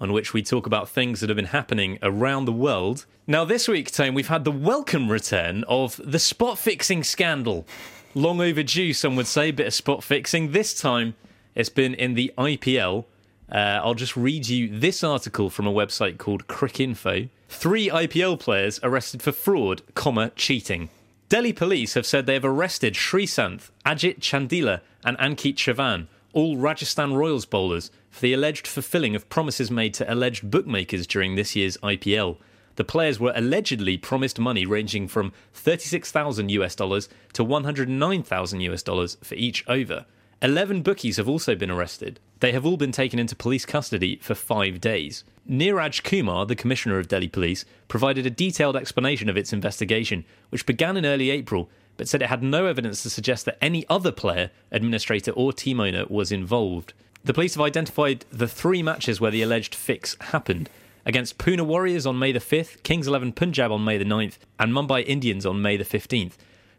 [0.00, 3.04] on which we talk about things that have been happening around the world.
[3.26, 7.66] Now, this week, Tone, we've had the welcome return of the spot fixing scandal.
[8.14, 10.52] Long overdue, some would say, bit of spot fixing.
[10.52, 11.14] This time,
[11.54, 13.04] it's been in the IPL.
[13.50, 17.28] Uh, I'll just read you this article from a website called Cricinfo.
[17.48, 20.90] Three IPL players arrested for fraud, comma, cheating.
[21.28, 27.14] Delhi police have said they have arrested Sreesanth, Ajit Chandila, and Ankit Chavan, all Rajasthan
[27.14, 31.76] Royals bowlers, for the alleged fulfilling of promises made to alleged bookmakers during this year's
[31.78, 32.36] IPL.
[32.76, 39.16] The players were allegedly promised money ranging from 36,000 US dollars to 109,000 US dollars
[39.22, 40.06] for each over.
[40.40, 42.20] 11 bookies have also been arrested.
[42.40, 45.24] They have all been taken into police custody for five days.
[45.48, 50.66] Niraj Kumar, the Commissioner of Delhi Police, provided a detailed explanation of its investigation, which
[50.66, 54.12] began in early April, but said it had no evidence to suggest that any other
[54.12, 56.92] player, administrator, or team owner was involved.
[57.24, 60.70] The police have identified the three matches where the alleged fix happened
[61.04, 64.72] against Pune Warriors on May the 5th, Kings 11 Punjab on May the 9th, and
[64.72, 66.34] Mumbai Indians on May the 15th.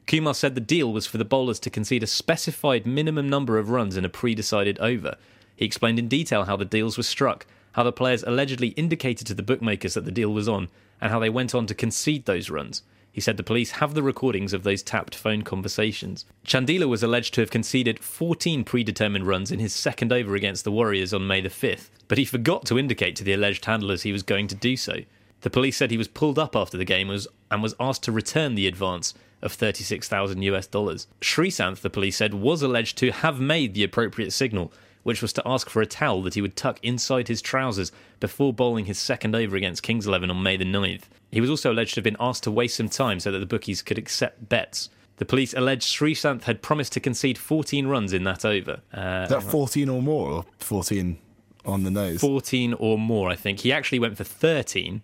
[0.07, 3.69] Kumar said the deal was for the bowlers to concede a specified minimum number of
[3.69, 5.17] runs in a pre decided over.
[5.59, 9.33] He explained in detail how the deals were struck, how the players allegedly indicated to
[9.33, 10.69] the bookmakers that the deal was on,
[11.01, 12.81] and how they went on to concede those runs.
[13.11, 16.23] He said the police have the recordings of those tapped phone conversations.
[16.47, 20.71] Chandila was alleged to have conceded 14 predetermined runs in his second over against the
[20.71, 24.13] Warriors on May the 5th, but he forgot to indicate to the alleged handlers he
[24.13, 24.99] was going to do so.
[25.41, 28.13] The police said he was pulled up after the game was, and was asked to
[28.13, 31.07] return the advance of 36,000 US dollars.
[31.19, 34.71] Sreesanth, the police said, was alleged to have made the appropriate signal,
[35.03, 38.53] which was to ask for a towel that he would tuck inside his trousers before
[38.53, 41.03] bowling his second over against Kings 11 on May the 9th.
[41.31, 43.45] He was also alleged to have been asked to waste some time so that the
[43.45, 44.89] bookies could accept bets.
[45.17, 48.81] The police alleged Sreesanth had promised to concede 14 runs in that over.
[48.93, 51.17] Uh, that 14 or more, or 14
[51.65, 52.21] on the nose?
[52.21, 53.59] 14 or more, I think.
[53.59, 55.01] He actually went for 13.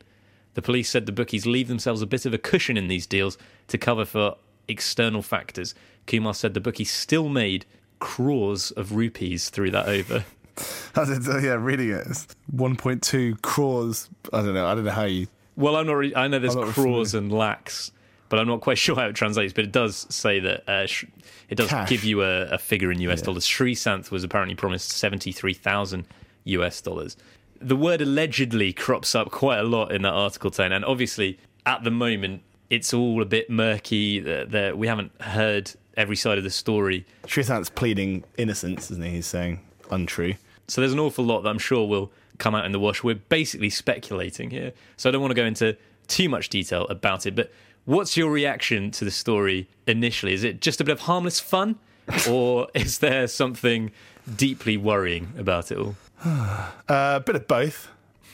[0.54, 3.38] The police said the bookies leave themselves a bit of a cushion in these deals
[3.68, 5.76] to cover for external factors.
[6.08, 7.66] Kumar said the bookies still made
[8.00, 10.26] crores of rupees through that over.
[10.96, 12.08] Yeah, really it.
[12.08, 14.10] It's 1.2 crores.
[14.32, 14.66] I don't know.
[14.66, 15.28] I don't know how you.
[15.58, 15.94] Well, I'm not.
[15.94, 17.92] Really, I know there's crores and lakhs,
[18.30, 19.52] but I'm not quite sure how it translates.
[19.54, 21.06] But it does say that uh, sh-
[21.50, 21.90] it does Cash.
[21.90, 23.46] give you a, a figure in US dollars.
[23.46, 26.06] Sreesanth was apparently promised seventy three thousand
[26.46, 27.18] US dollars.
[27.60, 31.84] The word allegedly crops up quite a lot in that article, Tone, and obviously at
[31.84, 34.20] the moment it's all a bit murky.
[34.20, 37.06] That we haven't heard every side of the story.
[37.26, 39.12] Sreesanth's pleading innocence, isn't he?
[39.12, 39.60] He's saying
[39.92, 40.36] untrue.
[40.68, 43.04] So there's an awful lot that I'm sure will come out in the wash.
[43.04, 44.74] We're basically speculating here.
[44.98, 45.78] So I don't want to go into
[46.08, 47.36] too much detail about it.
[47.36, 47.52] But
[47.86, 50.34] what's your reaction to the story initially?
[50.34, 51.78] Is it just a bit of harmless fun?
[52.30, 53.92] or is there something
[54.38, 55.96] deeply worrying about it all?
[56.88, 57.88] Uh, a bit of both,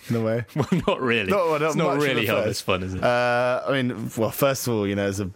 [0.10, 0.45] in a way.
[0.56, 1.30] Well, not really.
[1.32, 3.04] Not- not it's not really harmless fun, is it?
[3.04, 5.30] Uh, I mean, well, first of all, you know, as a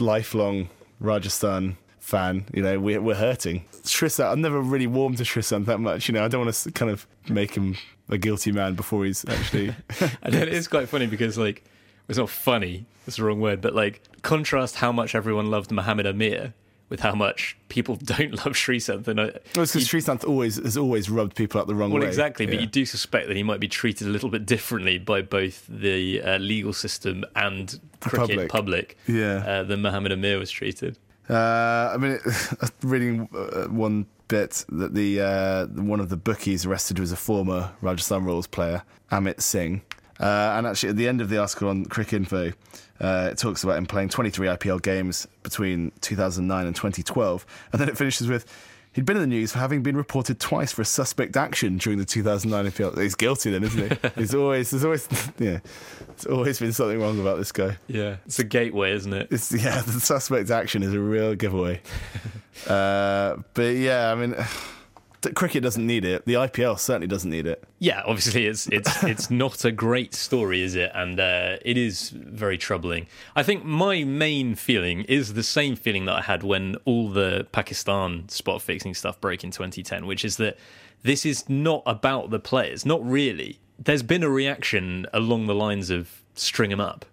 [0.00, 0.68] lifelong
[1.00, 3.64] Rajasthan fan, you know, we're, we're hurting.
[3.84, 6.08] Tristan, I've never really warmed to Tristan that much.
[6.08, 7.76] You know, I don't want to kind of make him
[8.08, 9.74] a guilty man before he's actually.
[10.22, 11.64] and it is quite funny because like
[12.08, 12.86] it's not funny.
[13.06, 16.52] It's the wrong word, but like contrast how much everyone loved Mohammed Amir
[16.90, 19.08] with how much people don't love Sreesanth.
[19.08, 22.00] And I, well, it's because Sreesanth always has always rubbed people up the wrong well,
[22.00, 22.00] way.
[22.00, 22.44] Well, exactly.
[22.44, 25.64] But you do suspect that he might be treated a little bit differently by both
[25.68, 28.48] the uh, legal system and cricket public.
[28.50, 29.44] public, Yeah.
[29.46, 30.98] uh, than Mohammed Amir was treated.
[31.30, 32.18] Uh, I mean,
[32.82, 37.72] reading uh, one bit that the uh, one of the bookies arrested was a former
[37.80, 39.82] Rajasthan Royals player, Amit Singh.
[40.18, 42.52] Uh, and actually, at the end of the article on Cricinfo,
[43.00, 47.46] uh, it talks about him playing 23 IPL games between 2009 and 2012.
[47.72, 48.46] And then it finishes with
[48.92, 51.98] he'd been in the news for having been reported twice for a suspect action during
[51.98, 53.00] the 2009 IPL.
[53.00, 54.10] He's guilty then, isn't he?
[54.16, 55.08] He's always, there's always,
[55.38, 55.60] yeah,
[56.08, 57.76] there's always been something wrong about this guy.
[57.86, 59.28] Yeah, it's a gateway, isn't it?
[59.30, 61.80] It's yeah, the suspect action is a real giveaway.
[62.66, 64.34] uh, but yeah, I mean,
[65.34, 66.24] cricket doesn't need it.
[66.24, 67.62] The IPL certainly doesn't need it.
[67.78, 70.90] Yeah, obviously it's it's it's not a great story, is it?
[70.94, 73.06] And uh, it is very troubling.
[73.36, 77.46] I think my main feeling is the same feeling that I had when all the
[77.52, 80.56] Pakistan spot fixing stuff broke in 2010, which is that
[81.02, 83.58] this is not about the players, not really.
[83.78, 87.04] There's been a reaction along the lines of string 'em up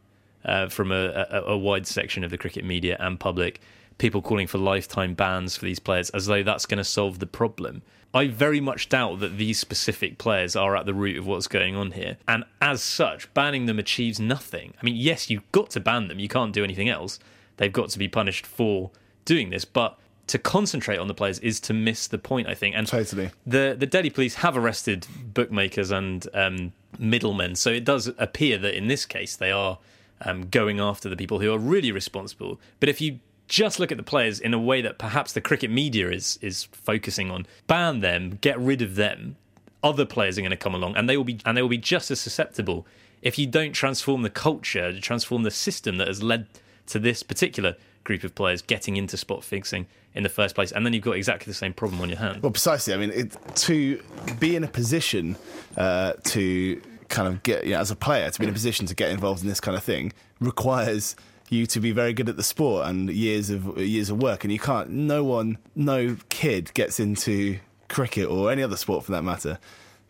[0.45, 3.61] uh, from a, a, a wide section of the cricket media and public,
[3.97, 7.27] people calling for lifetime bans for these players as though that's going to solve the
[7.27, 7.81] problem.
[8.13, 11.75] I very much doubt that these specific players are at the root of what's going
[11.75, 12.17] on here.
[12.27, 14.73] And as such, banning them achieves nothing.
[14.81, 17.19] I mean, yes, you've got to ban them, you can't do anything else.
[17.57, 18.91] They've got to be punished for
[19.25, 22.75] doing this, but to concentrate on the players is to miss the point, I think.
[22.75, 23.31] And Totally.
[23.45, 28.75] the the Delhi police have arrested bookmakers and um, middlemen, so it does appear that
[28.75, 29.79] in this case they are
[30.21, 32.59] um, going after the people who are really responsible.
[32.79, 35.71] But if you just look at the players in a way that perhaps the cricket
[35.71, 39.35] media is is focusing on, ban them, get rid of them.
[39.83, 41.77] Other players are going to come along, and they will be and they will be
[41.77, 42.85] just as susceptible
[43.21, 46.47] if you don't transform the culture, transform the system that has led
[46.87, 50.85] to this particular group of players getting into spot fixing in the first place, and
[50.85, 52.41] then you've got exactly the same problem on your hands.
[52.41, 52.93] Well, precisely.
[52.93, 54.01] I mean, it, to
[54.39, 55.35] be in a position
[55.75, 58.85] uh, to kind of get, you know, as a player, to be in a position
[58.85, 61.15] to get involved in this kind of thing requires
[61.49, 64.43] you to be very good at the sport and years of years of work.
[64.43, 64.89] And you can't.
[64.89, 69.57] No one, no kid gets into cricket or any other sport for that matter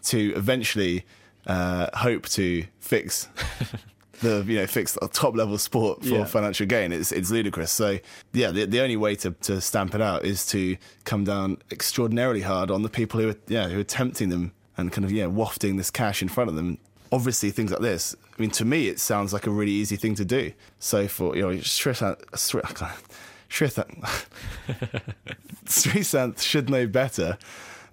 [0.03, 1.05] to eventually
[1.45, 3.27] uh, hope to fix
[4.21, 6.25] the you know fix a top level sport for Yeah.
[6.25, 6.91] financial gain.
[6.91, 7.71] It's it's ludicrous.
[7.71, 7.99] So
[8.33, 12.41] yeah, the the only way to, to stamp it out is to come down extraordinarily
[12.41, 15.27] hard on the people who are yeah who are tempting them and kind of yeah
[15.27, 16.79] wafting this cash in front of them.
[17.11, 18.15] Obviously, things like this.
[18.37, 20.51] I mean, to me, it sounds like a really easy thing to do.
[20.79, 22.19] So for you know, Sreesanth,
[23.49, 24.27] Sreesanth,
[25.65, 27.37] Sreesanth should know better.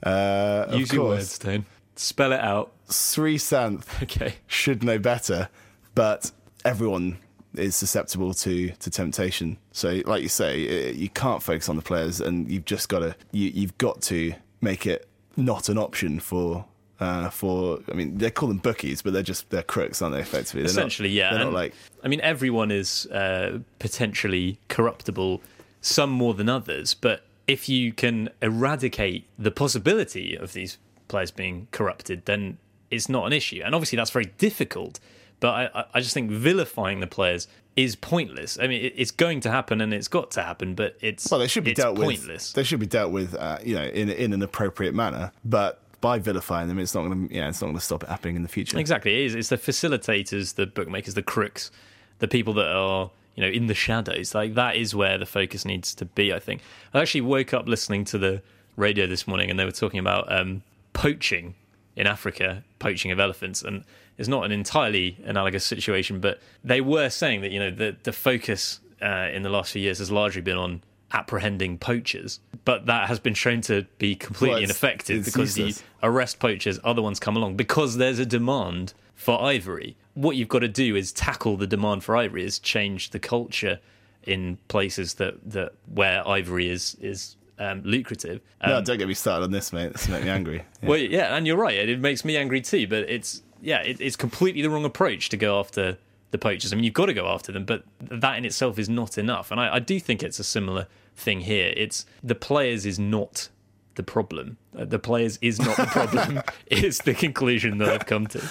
[0.02, 1.66] Uh, Use of your course, words, Stone.
[1.96, 2.72] Spell it out.
[2.88, 4.34] Sreesanth Okay.
[4.46, 5.48] should know better,
[5.94, 6.30] but
[6.64, 7.18] everyone
[7.54, 9.56] is susceptible to, to temptation.
[9.72, 12.98] So, like you say, i you can't focus on the players, and you've just got
[13.00, 16.66] to you, you've got to make it not an option for.
[17.00, 20.20] Uh, for I mean, they call them bookies, but they're just they're crooks, aren't they?
[20.20, 21.30] Effectively, They're not- Essentially, yeah.
[21.30, 25.40] They're not and, like I mean, everyone is uh, potentially corruptible,
[25.80, 26.94] some more than others.
[26.94, 30.78] But if you can eradicate the possibility of these
[31.08, 32.58] players being corrupted, then
[32.90, 33.60] it's not an issue.
[33.64, 35.00] And obviously, that's very difficult.
[35.40, 38.56] But I, I- I just think vilifying the players is pointless.
[38.56, 41.48] I mean, it's going to happen and it's got to happen, but it's well, they
[41.48, 42.50] should be dealt pointless.
[42.50, 42.54] with.
[42.54, 45.32] They should be dealt with, uh, you know, in in an appropriate manner.
[45.44, 48.10] But by vilifying them, it's not going to yeah, it's not going to stop it
[48.10, 48.78] happening in the future.
[48.78, 49.34] Exactly, it is.
[49.34, 51.70] It's the facilitators, the bookmakers, the crooks,
[52.18, 54.34] the people that are you know in the shadows.
[54.34, 56.30] Like that is where the focus needs to be.
[56.30, 56.60] I think.
[56.92, 58.42] I actually woke up listening to the
[58.76, 60.62] radio this morning, and they were talking about um,
[60.92, 61.54] poaching
[61.96, 63.82] in Africa, poaching of elephants, and
[64.18, 68.12] it's not an entirely analogous situation, but they were saying that you know the the
[68.12, 73.08] focus uh, in the last few years has largely been on apprehending poachers, but that
[73.08, 77.20] has been shown to be completely Well, ineffective it's because you arrest poachers, other ones
[77.20, 79.96] come along because there's a demand for ivory.
[80.14, 83.80] What you've got to do is tackle the demand for ivory, is change the culture
[84.22, 88.40] in places that, that where ivory is is um, lucrative.
[88.60, 89.92] Um, no, don't get me started on this, mate.
[89.92, 90.64] This makes me angry.
[90.82, 90.88] Yeah.
[90.88, 91.74] well, yeah, and you're right.
[91.74, 92.86] It, it makes me angry too.
[92.86, 95.96] But it's yeah, it, it's completely the wrong approach to go after
[96.34, 96.72] the poachers.
[96.72, 99.52] I mean, you've got to go after them, but that in itself is not enough.
[99.52, 101.72] And I, I do think it's a similar thing here.
[101.76, 103.48] It's the players is not
[103.94, 104.56] the problem.
[104.76, 106.42] Uh, the players is not the problem.
[106.66, 108.42] is the conclusion that I've come to.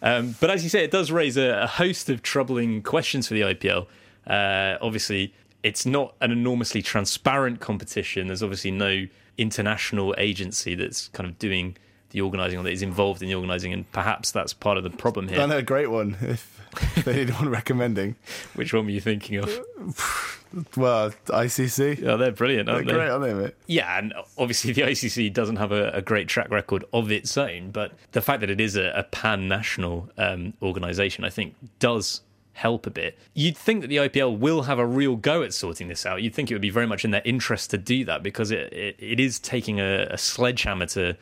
[0.00, 3.34] Um, but as you say, it does raise a, a host of troubling questions for
[3.34, 3.86] the IPL.
[4.26, 8.28] Uh, obviously, it's not an enormously transparent competition.
[8.28, 9.06] There's obviously no
[9.36, 11.76] international agency that's kind of doing
[12.10, 14.90] the organising or that is involved in the organising, and perhaps that's part of the
[14.90, 15.46] problem I here.
[15.46, 16.60] know a great one if,
[17.04, 18.16] they need one recommending.
[18.54, 19.60] Which one were you thinking of?
[20.76, 22.04] Well, ICC.
[22.04, 22.92] Oh, they're brilliant, They're aren't they?
[22.92, 23.54] great, aren't they, mate?
[23.68, 27.70] Yeah, and obviously the ICC doesn't have a, a great track record of its own,
[27.70, 32.22] but the fact that it is a, a pan national um, organisation, I think, does
[32.54, 33.16] help a bit.
[33.32, 36.20] You'd think that the IPL will have a real go at sorting this out.
[36.20, 38.72] You'd think it would be very much in their interest to do that because it,
[38.72, 41.16] it, it is taking a, a sledgehammer to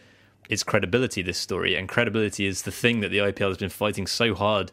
[0.49, 4.07] its credibility, this story, and credibility is the thing that the IPL has been fighting
[4.07, 4.73] so hard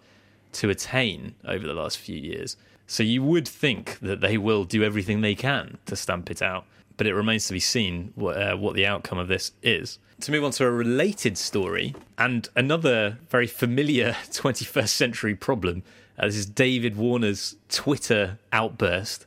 [0.53, 2.55] to attain over the last few years.
[2.87, 6.65] So you would think that they will do everything they can to stamp it out,
[6.97, 9.99] but it remains to be seen what, uh, what the outcome of this is.
[10.21, 15.83] To move on to a related story and another very familiar 21st century problem.
[16.17, 19.25] Uh, this is David Warner's Twitter outburst.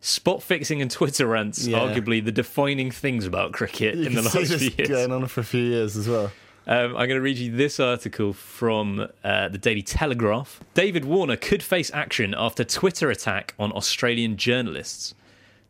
[0.00, 1.78] Spot fixing and Twitter rants, Yeah.
[1.78, 4.88] arguably the defining things about cricket You in the last few years.
[4.88, 6.30] going on for a few years as well.
[6.66, 10.60] Um, I'm going to read you this article from uh, the Daily Telegraph.
[10.74, 15.14] David Warner could face action after Twitter attack on Australian journalists.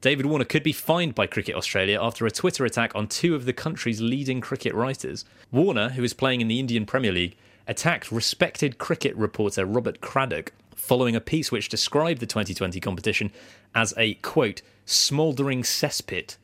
[0.00, 3.44] David Warner could be fined by Cricket Australia after a Twitter attack on two of
[3.46, 5.24] the country's leading cricket writers.
[5.52, 10.52] Warner, who is playing in the Indian Premier League, attacked respected cricket reporter Robert Craddock
[10.74, 13.30] following a piece which described the 2020 competition
[13.74, 16.36] as a quote smouldering cesspit.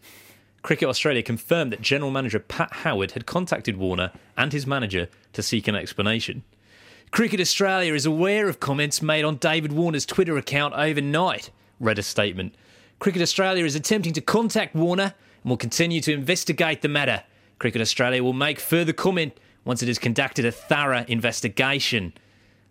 [0.63, 5.43] Cricket Australia confirmed that general manager Pat Howard had contacted Warner and his manager to
[5.43, 6.43] seek an explanation.
[7.11, 12.03] Cricket Australia is aware of comments made on David Warner's Twitter account overnight, read a
[12.03, 12.55] statement.
[12.99, 17.23] Cricket Australia is attempting to contact Warner and will continue to investigate the matter.
[17.59, 22.15] Cricket Australia will make further comment once it has conducted a thorough investigation.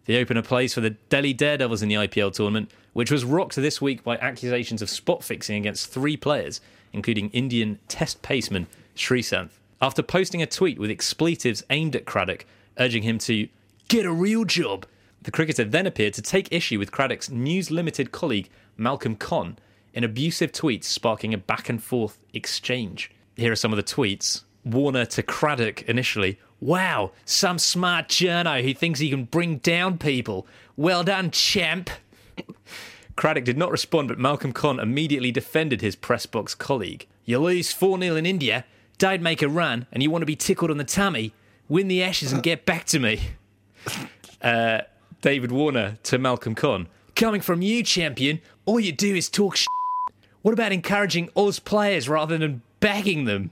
[0.06, 3.82] The opener plays for the Delhi Daredevils in the IPL tournament, which was rocked this
[3.82, 6.60] week by accusations of spot fixing against three players,
[6.91, 9.51] including Indian Test paceman Sreesanth.
[9.82, 12.45] After posting a tweet with expletives aimed at Craddock,
[12.78, 13.47] urging him to
[13.88, 14.86] get a real job,
[15.22, 19.58] the cricketer then appeared to take issue with Craddock's News Limited colleague Malcolm Conn
[19.93, 23.12] in abusive tweets sparking a back and forth exchange.
[23.36, 24.43] Here are some of the tweets.
[24.66, 26.39] Warner to Craddock initially.
[26.64, 30.47] Wow, some smart journo who thinks he can bring down people.
[30.78, 31.89] Well done, champ.
[33.18, 37.05] Craddock did not respond, but Malcolm Conn immediately defended his press box colleague.
[37.26, 38.64] You lose 4 0 in India,
[38.97, 41.34] don't make a run, and you want to be tickled on the tummy.
[41.68, 43.20] Win the Ashes and get back to me.
[44.41, 44.82] Uh,
[45.22, 46.89] David Warner to Malcolm Conn.
[47.16, 49.57] Coming from you, champion, all you do is talk.
[50.41, 53.51] What about encouraging Oz players rather than bagging them?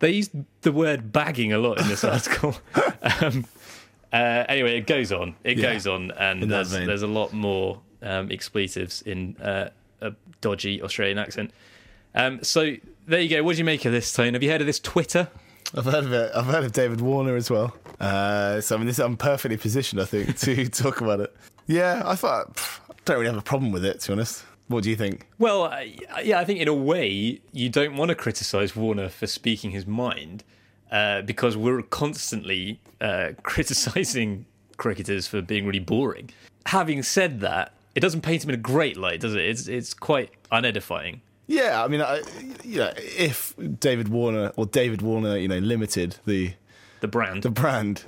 [0.00, 0.32] They used
[0.62, 2.56] the word bagging a lot in this article.
[3.20, 3.46] um,
[4.12, 5.36] uh, anyway, it goes on.
[5.44, 6.86] It Yeah, goes on, and there's, vein.
[6.86, 9.68] there's a lot more um, expletives in uh,
[10.00, 11.52] a dodgy Australian accent.
[12.14, 12.74] Um, so
[13.06, 13.42] there you go.
[13.44, 14.32] What do you make of this, Tone?
[14.34, 15.28] Have you heard of this Twitter?
[15.76, 16.32] I've heard of it.
[16.34, 17.76] I've heard of David Warner as well.
[18.00, 21.36] Uh, so I mean, this, I'm perfectly positioned, I think, to talk about it.
[21.66, 24.44] Yeah, I thought pff, I don't really have a problem with it, to be honest.
[24.70, 25.26] What do you think?
[25.36, 25.80] Well, uh,
[26.22, 29.84] yeah, I think in a way you don't want to criticise Warner for speaking his
[29.84, 30.44] mind
[30.92, 34.46] uh, because we're constantly uh, criticising
[34.76, 36.30] cricketers for being really boring.
[36.66, 39.42] Having said that, it doesn't paint him in a great light, does it?
[39.44, 41.18] It's it's quite unedifying.
[41.48, 42.22] Yeah, I mean, I,
[42.62, 46.52] you know, if David Warner or David Warner, you know, limited the
[47.00, 47.42] The brand.
[47.42, 48.04] the brand,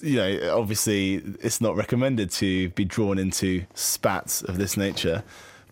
[0.00, 5.22] you know, obviously it's not recommended to be drawn into spats of this nature.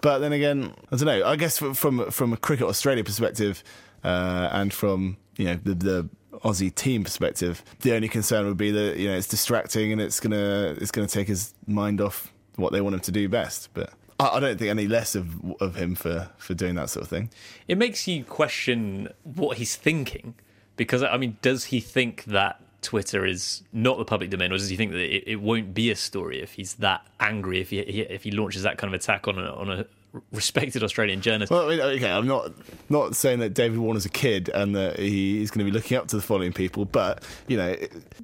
[0.05, 1.25] But then again, I don't know.
[1.25, 3.65] I guess from from, a cricket Australia perspective,
[4.05, 6.09] uh, and from you know the, the
[6.41, 10.21] Aussie team perspective, the only concern would be that you know it's distracting and it's
[10.21, 13.71] gonna it's gonna take his mind off what they want him to do best.
[13.73, 17.05] But I, I don't think any less of of him for for doing that sort
[17.05, 17.31] of thing.
[17.67, 20.35] it makes you question what he's thinking
[20.77, 24.69] because I mean, does he think that Twitter is not the public domain, or does
[24.69, 27.81] he think that it, it won't be a story if he's that angry if he
[27.81, 29.87] if he launches that kind of attack on a, on a
[30.33, 31.51] respected Australian journalist?
[31.51, 32.53] Well, I mean, okay, I'm not
[32.89, 36.07] not saying that David Warner's a kid and that he's going to be looking up
[36.09, 37.75] to the following people, but you know,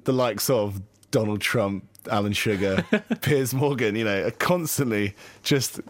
[0.03, 0.81] the likes of
[1.11, 2.85] Donald Trump, Alan Sugar,
[3.21, 5.81] Piers Morgan, you know, are constantly just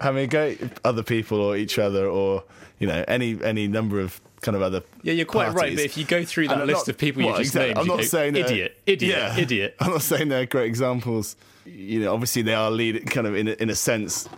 [0.00, 2.44] having a go at other people or each other or
[2.78, 4.82] you know any any number of kind of other.
[5.02, 5.74] Yeah, you're quite right.
[5.74, 7.68] But if you go through that list not- of people you well, just exactly.
[7.68, 9.38] named, I'm not go, saying idiot, idiot, yeah.
[9.38, 9.76] idiot.
[9.80, 11.36] I'm not saying they're great examples.
[11.64, 14.28] You know, obviously they are lead, kind of in a, in a sense,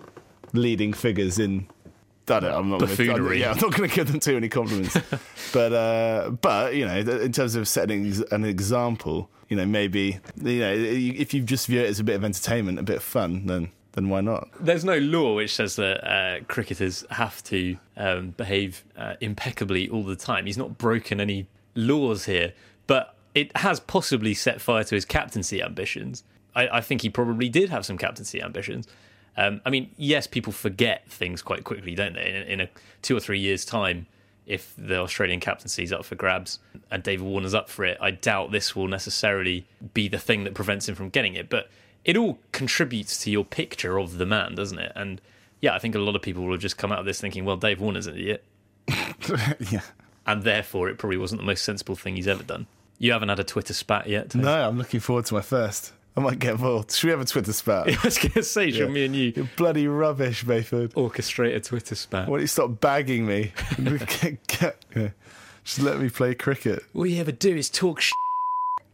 [0.52, 1.68] leading figures in.
[2.26, 4.96] That I'm not Gonna, yeah, I'm not going to give them too many compliments.
[5.52, 10.60] but uh, but you know, in terms of setting an example, you know, maybe you
[10.60, 13.46] know, if you just view it as a bit of entertainment, a bit of fun,
[13.46, 14.48] then then why not?
[14.60, 20.04] There's no law which says that uh, cricketers have to um, behave uh, impeccably all
[20.04, 20.46] the time.
[20.46, 22.52] He's not broken any laws here,
[22.86, 26.22] but it has possibly set fire to his captaincy ambitions.
[26.54, 28.86] I, I think he probably did have some captaincy ambitions.
[29.36, 32.28] Um, I mean, yes, people forget things quite quickly, don't they?
[32.28, 32.68] In, in a
[33.02, 34.06] two or three years' time,
[34.46, 36.58] if the Australian captaincy is up for grabs
[36.90, 40.54] and David Warner's up for it, I doubt this will necessarily be the thing that
[40.54, 41.48] prevents him from getting it.
[41.48, 41.70] But
[42.04, 44.92] it all contributes to your picture of the man, doesn't it?
[44.94, 45.20] And
[45.60, 47.44] yeah, I think a lot of people will have just come out of this thinking,
[47.44, 48.44] well, Dave Warner's an idiot.
[49.70, 49.82] yeah.
[50.26, 52.66] And therefore, it probably wasn't the most sensible thing he's ever done.
[52.98, 54.30] You haven't had a Twitter spat yet?
[54.30, 54.44] Tony?
[54.44, 55.92] No, I'm looking forward to my first.
[56.16, 56.92] I might get involved.
[56.92, 57.88] Should we have a Twitter spat?
[57.88, 58.94] I was going to say, should Yeah.
[58.94, 60.92] me and you You're bloody rubbish, Bayford.
[60.94, 62.28] orchestrate a Twitter spat?
[62.28, 63.52] Why don't you stop bagging me?
[63.78, 65.08] Get- get- yeah.
[65.64, 66.82] Just let me play cricket.
[66.94, 68.10] All you ever do is talk sh-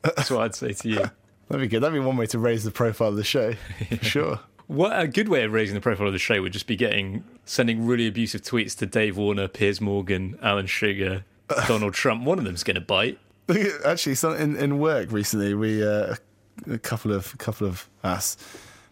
[0.03, 1.11] That's what I'd say to you.
[1.49, 1.83] That'd be good.
[1.83, 3.55] That'd be one way to raise the profile of the show.
[4.03, 4.41] Sure.
[4.67, 7.23] What a good way of raising the profile of the show would just be getting
[7.45, 11.25] sending really abusive tweets to Dave Warner, Piers Morgan, Alan Sugar,
[11.69, 12.25] Donald Trump.
[12.25, 13.21] One of them's going to bite.
[13.85, 16.17] Actually, some, in, in work recently, we uh,
[16.69, 18.37] a couple of a couple of us,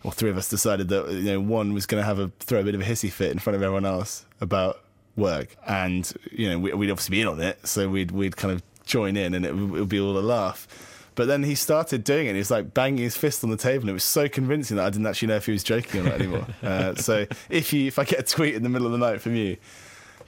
[0.04, 2.60] or three of us, decided that you know one was going to have a throw
[2.60, 4.80] a bit of a hissy fit in front of everyone else about
[5.16, 8.54] work, and you know we, we'd obviously be in on it, so we'd we'd kind
[8.54, 10.68] of join in, and it it would be all a laugh.
[11.14, 12.30] But then he started doing it.
[12.30, 13.82] And he was like banging his fist on the table.
[13.82, 16.04] And it was so convincing that I didn't actually know if he was joking or
[16.04, 16.46] not anymore.
[16.62, 19.20] uh, so if you if I get a tweet in the middle of the night
[19.20, 19.56] from you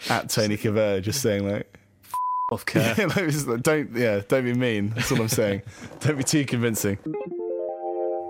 [0.09, 1.72] at Tony Caver just saying like
[2.53, 4.91] Off like, like, don't yeah, don't be mean.
[4.91, 5.62] That's all I'm saying.
[5.99, 6.97] don't be too convincing.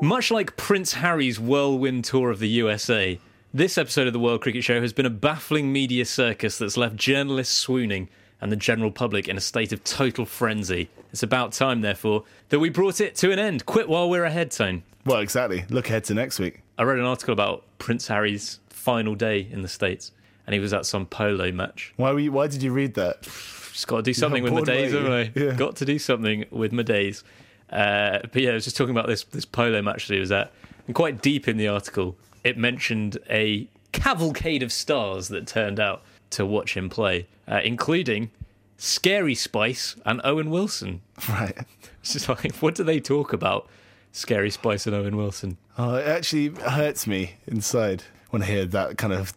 [0.01, 3.21] Much like Prince Harry's whirlwind tour of the USA,
[3.53, 6.97] this episode of the World Cricket Show has been a baffling media circus that's left
[6.97, 8.09] journalists swooning
[8.41, 10.89] and the general public in a state of total frenzy.
[11.13, 13.67] It's about time, therefore, that we brought it to an end.
[13.67, 14.83] Quit while we're ahead, Tone.
[15.05, 15.65] Well, exactly.
[15.71, 16.63] Look ahead to next week.
[16.79, 20.13] I read an article about Prince Harry's final day in the States,
[20.47, 21.95] and he was at some polo match.
[21.97, 23.23] Why were you, Why did you read that?
[23.23, 25.33] Just got to do something with my days, haven't I?
[25.35, 25.53] Yeah.
[25.53, 27.25] Got to do something with my days.
[27.71, 30.33] Uh, but yeah, I was just talking about this this polo match that he was
[30.33, 30.53] at,
[30.87, 36.03] and quite deep in the article, it mentioned a cavalcade of stars that turned out
[36.37, 38.31] to watch him play, uh, including
[38.77, 41.01] Scary Spice and Owen Wilson.
[41.29, 41.57] Right.
[42.01, 43.69] It's just like, what do they talk about?
[44.13, 45.57] Scary Spice and Owen Wilson.
[45.77, 49.35] Oh, it actually hurts me inside when I hear that kind of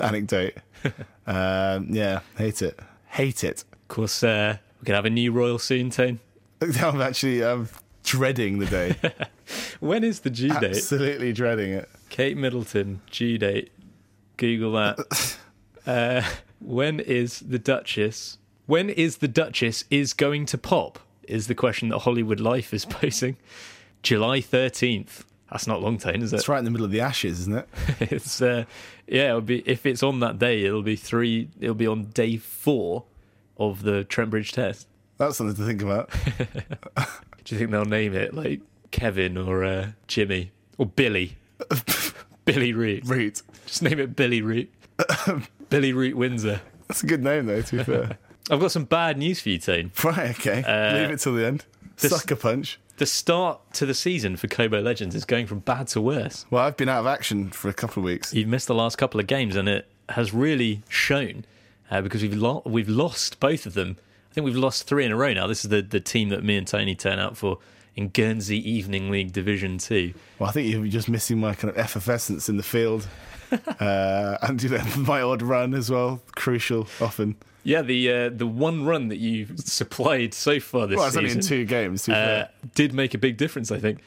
[0.00, 0.54] anecdote.
[1.26, 2.78] um, yeah, hate it.
[3.08, 3.64] Hate it.
[3.72, 6.20] Of course, uh, we can have a new royal soon, Tone.
[6.60, 7.68] I'm actually I'm
[8.04, 8.96] dreading the day.
[9.80, 10.76] When is the due date?
[10.76, 11.88] Absolutely dreading it.
[12.08, 13.72] Kate Middleton, due date.
[14.36, 15.36] Google that.
[15.90, 16.22] Uh,
[16.60, 18.38] when is the Duchess?
[18.66, 20.98] When is the Duchess is going to pop?
[21.24, 23.36] Is the question that Hollywood Life is posing.
[24.02, 25.24] July thirteenth.
[25.50, 26.36] That's not long time, is it?
[26.36, 27.68] It's right in the middle of the ashes, isn't it?
[28.00, 28.64] it's uh,
[29.06, 29.30] yeah.
[29.30, 30.64] It'll be if it's on that day.
[30.64, 31.48] It'll be three.
[31.60, 33.04] It'll be on day four
[33.58, 34.86] of the Trent Bridge test.
[35.18, 36.10] That's something to think about.
[37.44, 38.60] Do you think they'll name it like
[38.90, 41.36] Kevin or uh, Jimmy or Billy?
[42.44, 43.04] Billy Root.
[43.06, 43.42] Root.
[43.66, 44.72] Just name it Billy Root.
[45.70, 46.60] Billy Root Windsor.
[46.88, 48.18] That's a good name, though, to be fair.
[48.50, 49.92] I've got some bad news for you, Tone.
[50.04, 50.62] right, okay.
[50.62, 51.64] Uh, Leave it till the end.
[51.96, 52.78] this- Sucker punch.
[52.96, 56.44] The start to the season for Kobo Legends is going from bad to worse.
[56.50, 58.34] Well, I've been out of action for a couple of weeks.
[58.34, 61.46] You've missed the last couple of games, and it has really shown
[61.90, 63.96] uh, because we've lo- we've lost both of them.
[64.30, 65.46] I think we've lost three in a row now.
[65.46, 67.56] This is the, the team that me and Tony turn out for
[68.00, 70.14] in Guernsey Evening League Division Two.
[70.38, 73.06] Well, I think you're just missing my kind of effervescence in the field.
[73.80, 76.20] uh, and, you know, my odd run as well.
[76.34, 77.36] Crucial, often.
[77.62, 81.30] Yeah, the uh, the one run that you supplied so far this Well, it's only
[81.30, 84.00] in two games, uh, did make a big difference, I think.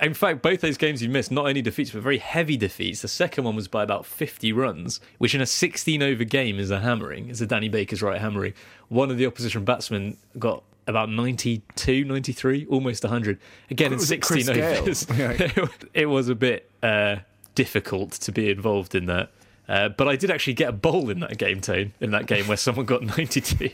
[0.00, 3.02] In fact, both those games you missed, not only defeats, but very heavy defeats.
[3.02, 6.70] The second one was by about 50 runs, which in a 16 over game is
[6.70, 7.30] a hammering.
[7.30, 8.54] It's a Danny Baker's right hammering.
[8.88, 13.38] One of the opposition batsmen got about 92, 93, almost 100.
[13.70, 15.06] Again, in Was it 16 overs.
[15.16, 15.66] Yeah.
[15.94, 17.16] it was a bit uh,
[17.54, 19.30] difficult to be involved in that.
[19.68, 22.46] Uh, but I did actually get a bowl in that game, Tone, in that game
[22.48, 23.70] where someone got 92.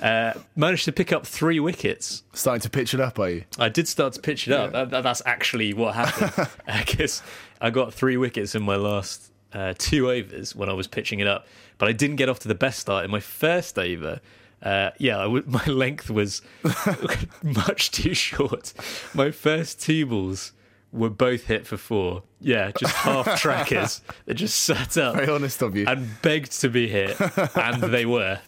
[0.00, 2.22] Uh, managed to pick up three wickets.
[2.32, 3.44] Starting to pitch it up, are you?
[3.58, 4.70] I did start to pitch it up.
[4.72, 6.48] That- that- that's actually what happened.
[6.78, 7.22] Because
[7.60, 11.26] I got three wickets in my last uh, two overs when I was pitching it
[11.26, 11.46] up,
[11.78, 14.20] but I didn't get off to the best start in my first over.
[14.62, 16.42] Uh, yeah, I w- my length was
[17.42, 18.72] much too short.
[19.14, 20.52] My first two balls
[20.90, 22.22] were both hit for four.
[22.40, 25.86] Yeah, just half trackers that just sat up Very honest of you.
[25.86, 27.20] and begged to be hit,
[27.56, 28.40] and they were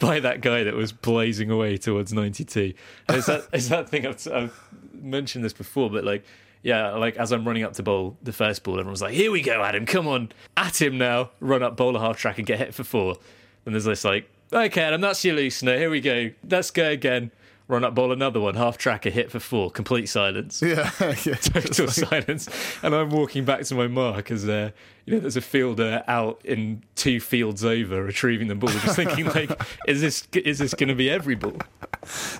[0.00, 2.72] by that guy that was blazing away towards 92.
[3.08, 4.58] And it's that, it's that thing I've, I've
[4.94, 6.24] mentioned this before, but like
[6.62, 9.42] yeah, like as I'm running up to bowl the first ball, everyone's like, "Here we
[9.42, 12.58] go, Adam, come on, at him now, run up, bowl a half track, and get
[12.58, 13.16] hit for four.
[13.66, 15.76] And there's this like, "Okay, Adam, that's your loosener.
[15.78, 16.30] Here we go.
[16.48, 17.30] Let's go again."
[17.68, 21.14] Run up, ball, another one, half track, a hit for four, complete silence Yeah, yeah.
[21.36, 22.48] total silence.
[22.82, 24.72] And I'm walking back to my mark as uh,
[25.06, 29.24] you know, there's a fielder out in two fields over retrieving the ball, just thinking
[29.34, 29.50] like,
[29.86, 31.56] is this is this going to be every ball?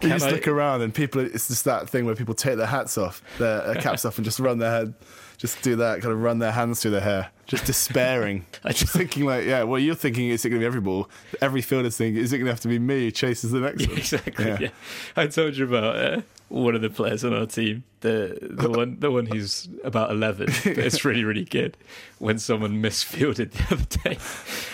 [0.02, 1.22] You just I- look around and people.
[1.22, 4.24] It's just that thing where people take their hats off, their, their caps off, and
[4.24, 4.94] just run their head,
[5.38, 8.46] just do that, kind of run their hands through their hair, just despairing.
[8.64, 11.10] I just thinking like, yeah, well, you're thinking is it going to be every ball.
[11.42, 13.86] Every fielder's thinking, is it going to have to be me who chases the next
[13.86, 13.98] one?
[13.98, 14.46] exactly.
[14.46, 14.58] Yeah.
[14.58, 14.68] Yeah.
[15.16, 18.98] I told you about uh, one of the players on our team, the the one
[19.00, 20.48] the one who's about eleven.
[20.64, 21.76] It's really really good.
[22.18, 24.18] When someone misfielded the other day,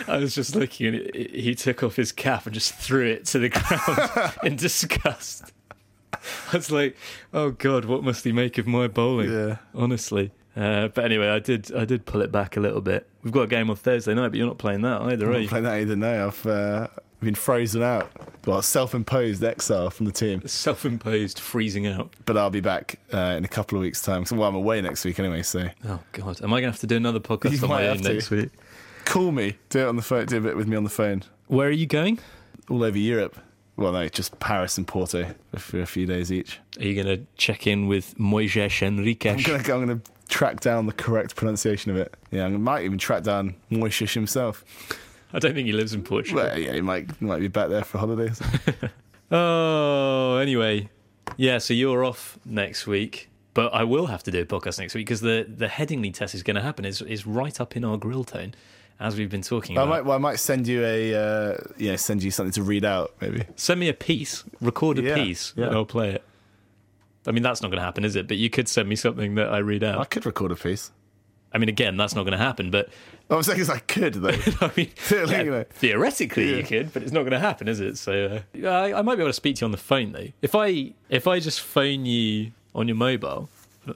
[0.06, 3.26] I was just looking and it, he took off his cap and just threw it
[3.26, 5.52] to the ground in disgust.
[6.12, 6.96] I was like,
[7.34, 9.56] "Oh God, what must he make of my bowling?" Yeah.
[9.74, 10.30] honestly.
[10.58, 13.06] Uh, but anyway, I did I did pull it back a little bit.
[13.22, 15.34] We've got a game on Thursday night, but you're not playing that either, I'm are
[15.34, 15.48] not you?
[15.48, 15.94] playing that either.
[15.96, 16.88] No, I've uh,
[17.20, 18.10] been frozen out.
[18.46, 20.46] Well, self-imposed exile from the team.
[20.46, 22.12] Self-imposed freezing out.
[22.24, 24.24] But I'll be back uh, in a couple of weeks' time.
[24.24, 25.42] So, well, I'm away next week anyway.
[25.42, 27.74] So Oh God, am I going to have to do another podcast You on might
[27.82, 28.12] my own have to.
[28.14, 28.50] next week?
[29.04, 29.56] call me.
[29.70, 30.26] Do it on the phone.
[30.26, 31.22] Do a bit with me on the phone.
[31.46, 32.18] Where are you going?
[32.68, 33.38] All over Europe.
[33.78, 36.58] Well, no, just Paris and Porto for a few days each.
[36.80, 39.48] Are you going to check in with Moises I'm Henriques?
[39.48, 42.12] I'm gonna track down the correct pronunciation of it.
[42.32, 44.64] Yeah, I might even track down Moishish himself.
[45.32, 46.42] I don't think he lives in Portugal.
[46.42, 48.40] Well, yeah, he might he might be back there for holidays.
[49.30, 50.88] Oh, anyway,
[51.36, 51.58] yeah.
[51.58, 55.04] So you're off next week, but I will have to do a podcast next week
[55.06, 56.86] because the the Headingley test is going to happen.
[56.86, 58.54] is is right up in our grill tone,
[59.00, 59.88] as we've been talking I about.
[59.90, 63.14] might well, I might send you a uh, yeah send you something to read out
[63.20, 63.44] maybe.
[63.56, 65.66] Send me a piece, record a Yeah, piece, yeah.
[65.66, 66.22] and I'll play it.
[67.26, 68.26] I mean, that's not going to happen, is it?
[68.26, 70.00] But you could send me something that I read out.
[70.00, 70.90] I could record a piece.
[71.52, 72.70] I mean, again, that's not going to happen.
[72.70, 72.88] But
[73.30, 74.28] I was saying I could though.
[74.60, 75.64] I mean, yeah, you know.
[75.70, 76.56] theoretically Yeah.
[76.58, 77.98] you could, but it's not going to happen, is it?
[77.98, 80.28] So uh, I, I might be able to speak to you on the phone though.
[80.42, 83.48] If I if I just phone you on your mobile,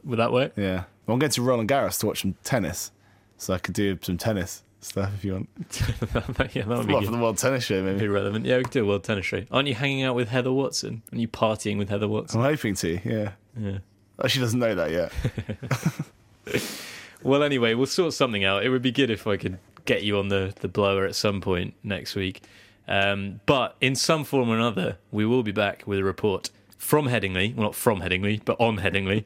[0.04, 0.52] would that work?
[0.56, 2.90] yeah, well, I'm going to Roland Garros to watch some tennis,
[3.36, 5.48] so I could do some tennis stuff if you want.
[6.54, 7.06] yeah, that would be Well, good.
[7.06, 7.92] for the World Tennis Show maybe.
[7.94, 8.08] Be maybe.
[8.08, 8.44] relevant.
[8.46, 9.44] Yeah, we could do a world tennis show.
[9.50, 11.02] Aren't you hanging out with Heather Watson?
[11.12, 12.40] Are you partying with Heather Watson?
[12.40, 13.00] I'm hoping to.
[13.04, 13.32] Yeah.
[13.58, 13.78] Yeah.
[14.18, 15.12] Oh, she doesn't know that yet.
[17.24, 18.64] Well, anyway, we'll sort something out.
[18.64, 21.40] It would be good if I could get you on the, the blower at some
[21.40, 22.42] point next week.
[22.88, 27.06] Um, but in some form or another, we will be back with a report from
[27.06, 27.54] Headingley.
[27.54, 29.22] Well, not from Headingley, but on Headingley.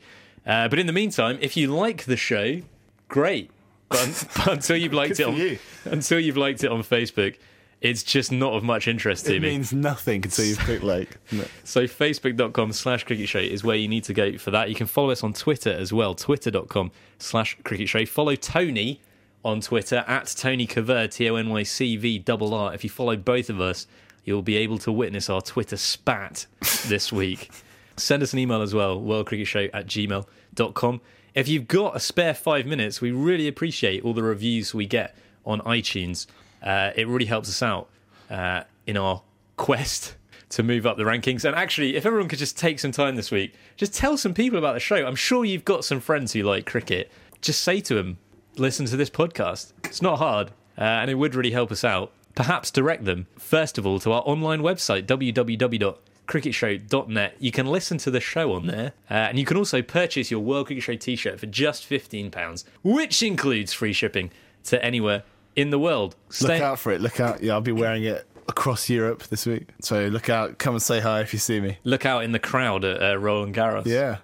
[0.46, 2.60] Uh, but in the meantime, if you like the show,
[3.08, 3.50] great.
[3.88, 5.58] But, but until you've liked it on you.
[5.84, 7.36] until you've liked it on Facebook,
[7.80, 9.48] it's just not of much interest to It me.
[9.48, 11.18] It means nothing until you've clicked like.
[11.32, 11.44] No.
[11.64, 14.68] So facebook.com slash cricket show is where you need to go for that.
[14.68, 18.04] You can follow us on Twitter as well, twitter.com slash cricket show.
[18.06, 19.00] Follow Tony
[19.44, 22.74] on Twitter at Tony Cover, T O N Y C V double R.
[22.74, 23.86] If you follow both of us,
[24.24, 26.46] you'll be able to witness our Twitter spat
[26.86, 27.50] this week.
[27.96, 31.00] Send us an email as well, worldcricketshow at gmail.com.
[31.36, 35.14] If you've got a spare five minutes, we really appreciate all the reviews we get
[35.44, 36.26] on iTunes.
[36.62, 37.90] Uh, it really helps us out
[38.30, 39.20] uh, in our
[39.58, 40.16] quest
[40.48, 41.44] to move up the rankings.
[41.44, 44.58] And actually, if everyone could just take some time this week, just tell some people
[44.58, 45.06] about the show.
[45.06, 47.12] I'm sure you've got some friends who like cricket.
[47.42, 48.16] Just say to them,
[48.56, 49.74] listen to this podcast.
[49.84, 52.12] It's not hard, uh, and it would really help us out.
[52.34, 55.06] Perhaps direct them, first of all, to our online website,
[56.26, 57.36] www.cricketshow.net.
[57.38, 60.40] You can listen to the show on there, uh, and you can also purchase your
[60.40, 64.30] World Cricket Show t shirt for just £15, which includes free shipping
[64.64, 65.22] to anywhere
[65.54, 66.16] in the world.
[66.40, 67.00] Look out for it.
[67.00, 67.42] Look out.
[67.42, 69.68] Yeah, I'll be wearing it across Europe this week.
[69.80, 70.58] So look out.
[70.58, 71.78] Come and say hi if you see me.
[71.84, 73.86] look out in the crowd at uh, Roland Garros.
[73.86, 74.18] Yeah.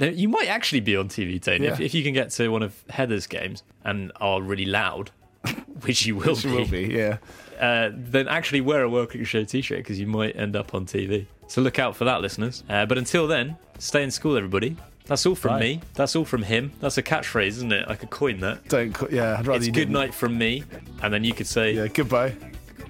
[0.00, 1.84] You might actually be on TV, Tony, if, Yeah.
[1.86, 5.10] if you can get to one of Heather's games and are really loud,
[5.82, 6.82] which you will She be, will be.
[6.84, 7.18] Yeah.
[7.58, 10.86] Uh, then actually wear a World Cricket Show t-shirt because you might end up on
[10.86, 11.26] TV.
[11.48, 12.62] So look out for that, listeners.
[12.68, 14.76] Uh, but until then, stay in school, everybody.
[15.06, 15.60] That's all from Bye.
[15.60, 15.80] me.
[15.94, 16.70] That's all from him.
[16.80, 17.86] That's a catchphrase, isn't it?
[17.88, 18.68] I could coin that.
[18.68, 18.92] Don't.
[18.92, 19.36] co- Yeah.
[19.38, 19.92] I'd rather It's good didn't.
[19.94, 20.62] night from me,
[21.02, 21.86] and then you could say Yeah.
[21.88, 22.34] Goodbye.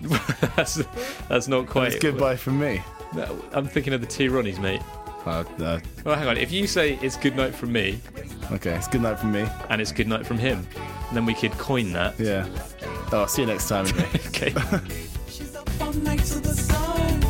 [0.57, 0.83] that's
[1.29, 1.93] that's not quite.
[1.93, 2.83] It's goodbye from me.
[3.15, 4.83] No, I'm thinking of the two Ronnies, mate.
[5.27, 6.37] Uh, uh, Well, hang on.
[6.37, 8.01] If you say it's good night from me,
[8.53, 8.75] okay.
[8.75, 9.47] It's good night from me.
[9.71, 10.67] and it's good night from him,
[11.13, 12.19] then we could coin that.
[12.19, 12.47] Yeah.
[13.13, 13.87] Oh, I'll see you next time.
[13.87, 14.09] anyway.
[14.29, 14.55] Okay.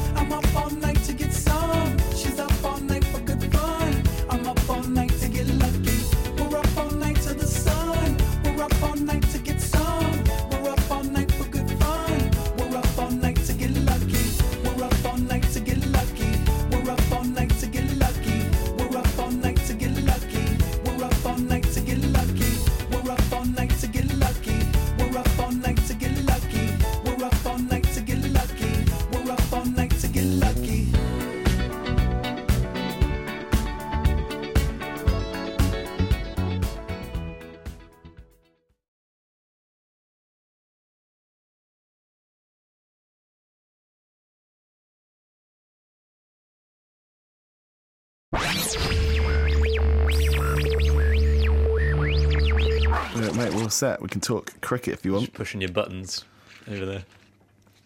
[53.49, 54.03] mate, we're all set.
[54.03, 55.27] We can talk cricket if you want.
[55.27, 56.25] Just pushing your buttons
[56.71, 57.05] over there.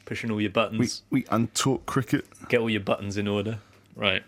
[0.05, 1.03] Pushing all your buttons.
[1.11, 2.27] We we untalk cricket.
[2.49, 3.59] Get all your buttons in order.
[3.95, 4.25] Right.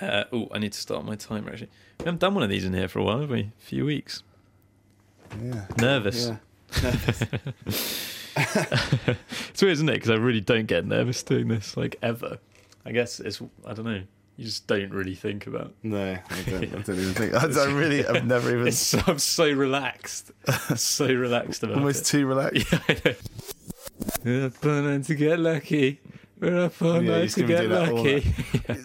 [0.00, 1.70] Uh, oh, I need to start my timer actually.
[2.00, 3.40] We haven't done one of these in here for a while, have we?
[3.40, 4.22] A few weeks.
[5.42, 5.66] Yeah.
[5.78, 6.32] Nervous.
[6.72, 8.12] it's
[9.62, 9.94] weird, isn't it?
[9.94, 12.38] Because I really don't get nervous doing this, like ever.
[12.84, 14.02] I guess it's I don't know.
[14.36, 15.72] You just don't really think about.
[15.82, 15.98] No,
[16.30, 17.34] I don't, I don't even think.
[17.34, 20.30] I, I really, I've never even It's I'm so relaxed,
[20.76, 22.04] so relaxed about almost it.
[22.04, 22.66] too relaxed.
[22.72, 23.12] Yeah.
[24.24, 26.00] We're up all night to get lucky.
[26.38, 28.84] We're up all Yeah, night to get do that all lucky.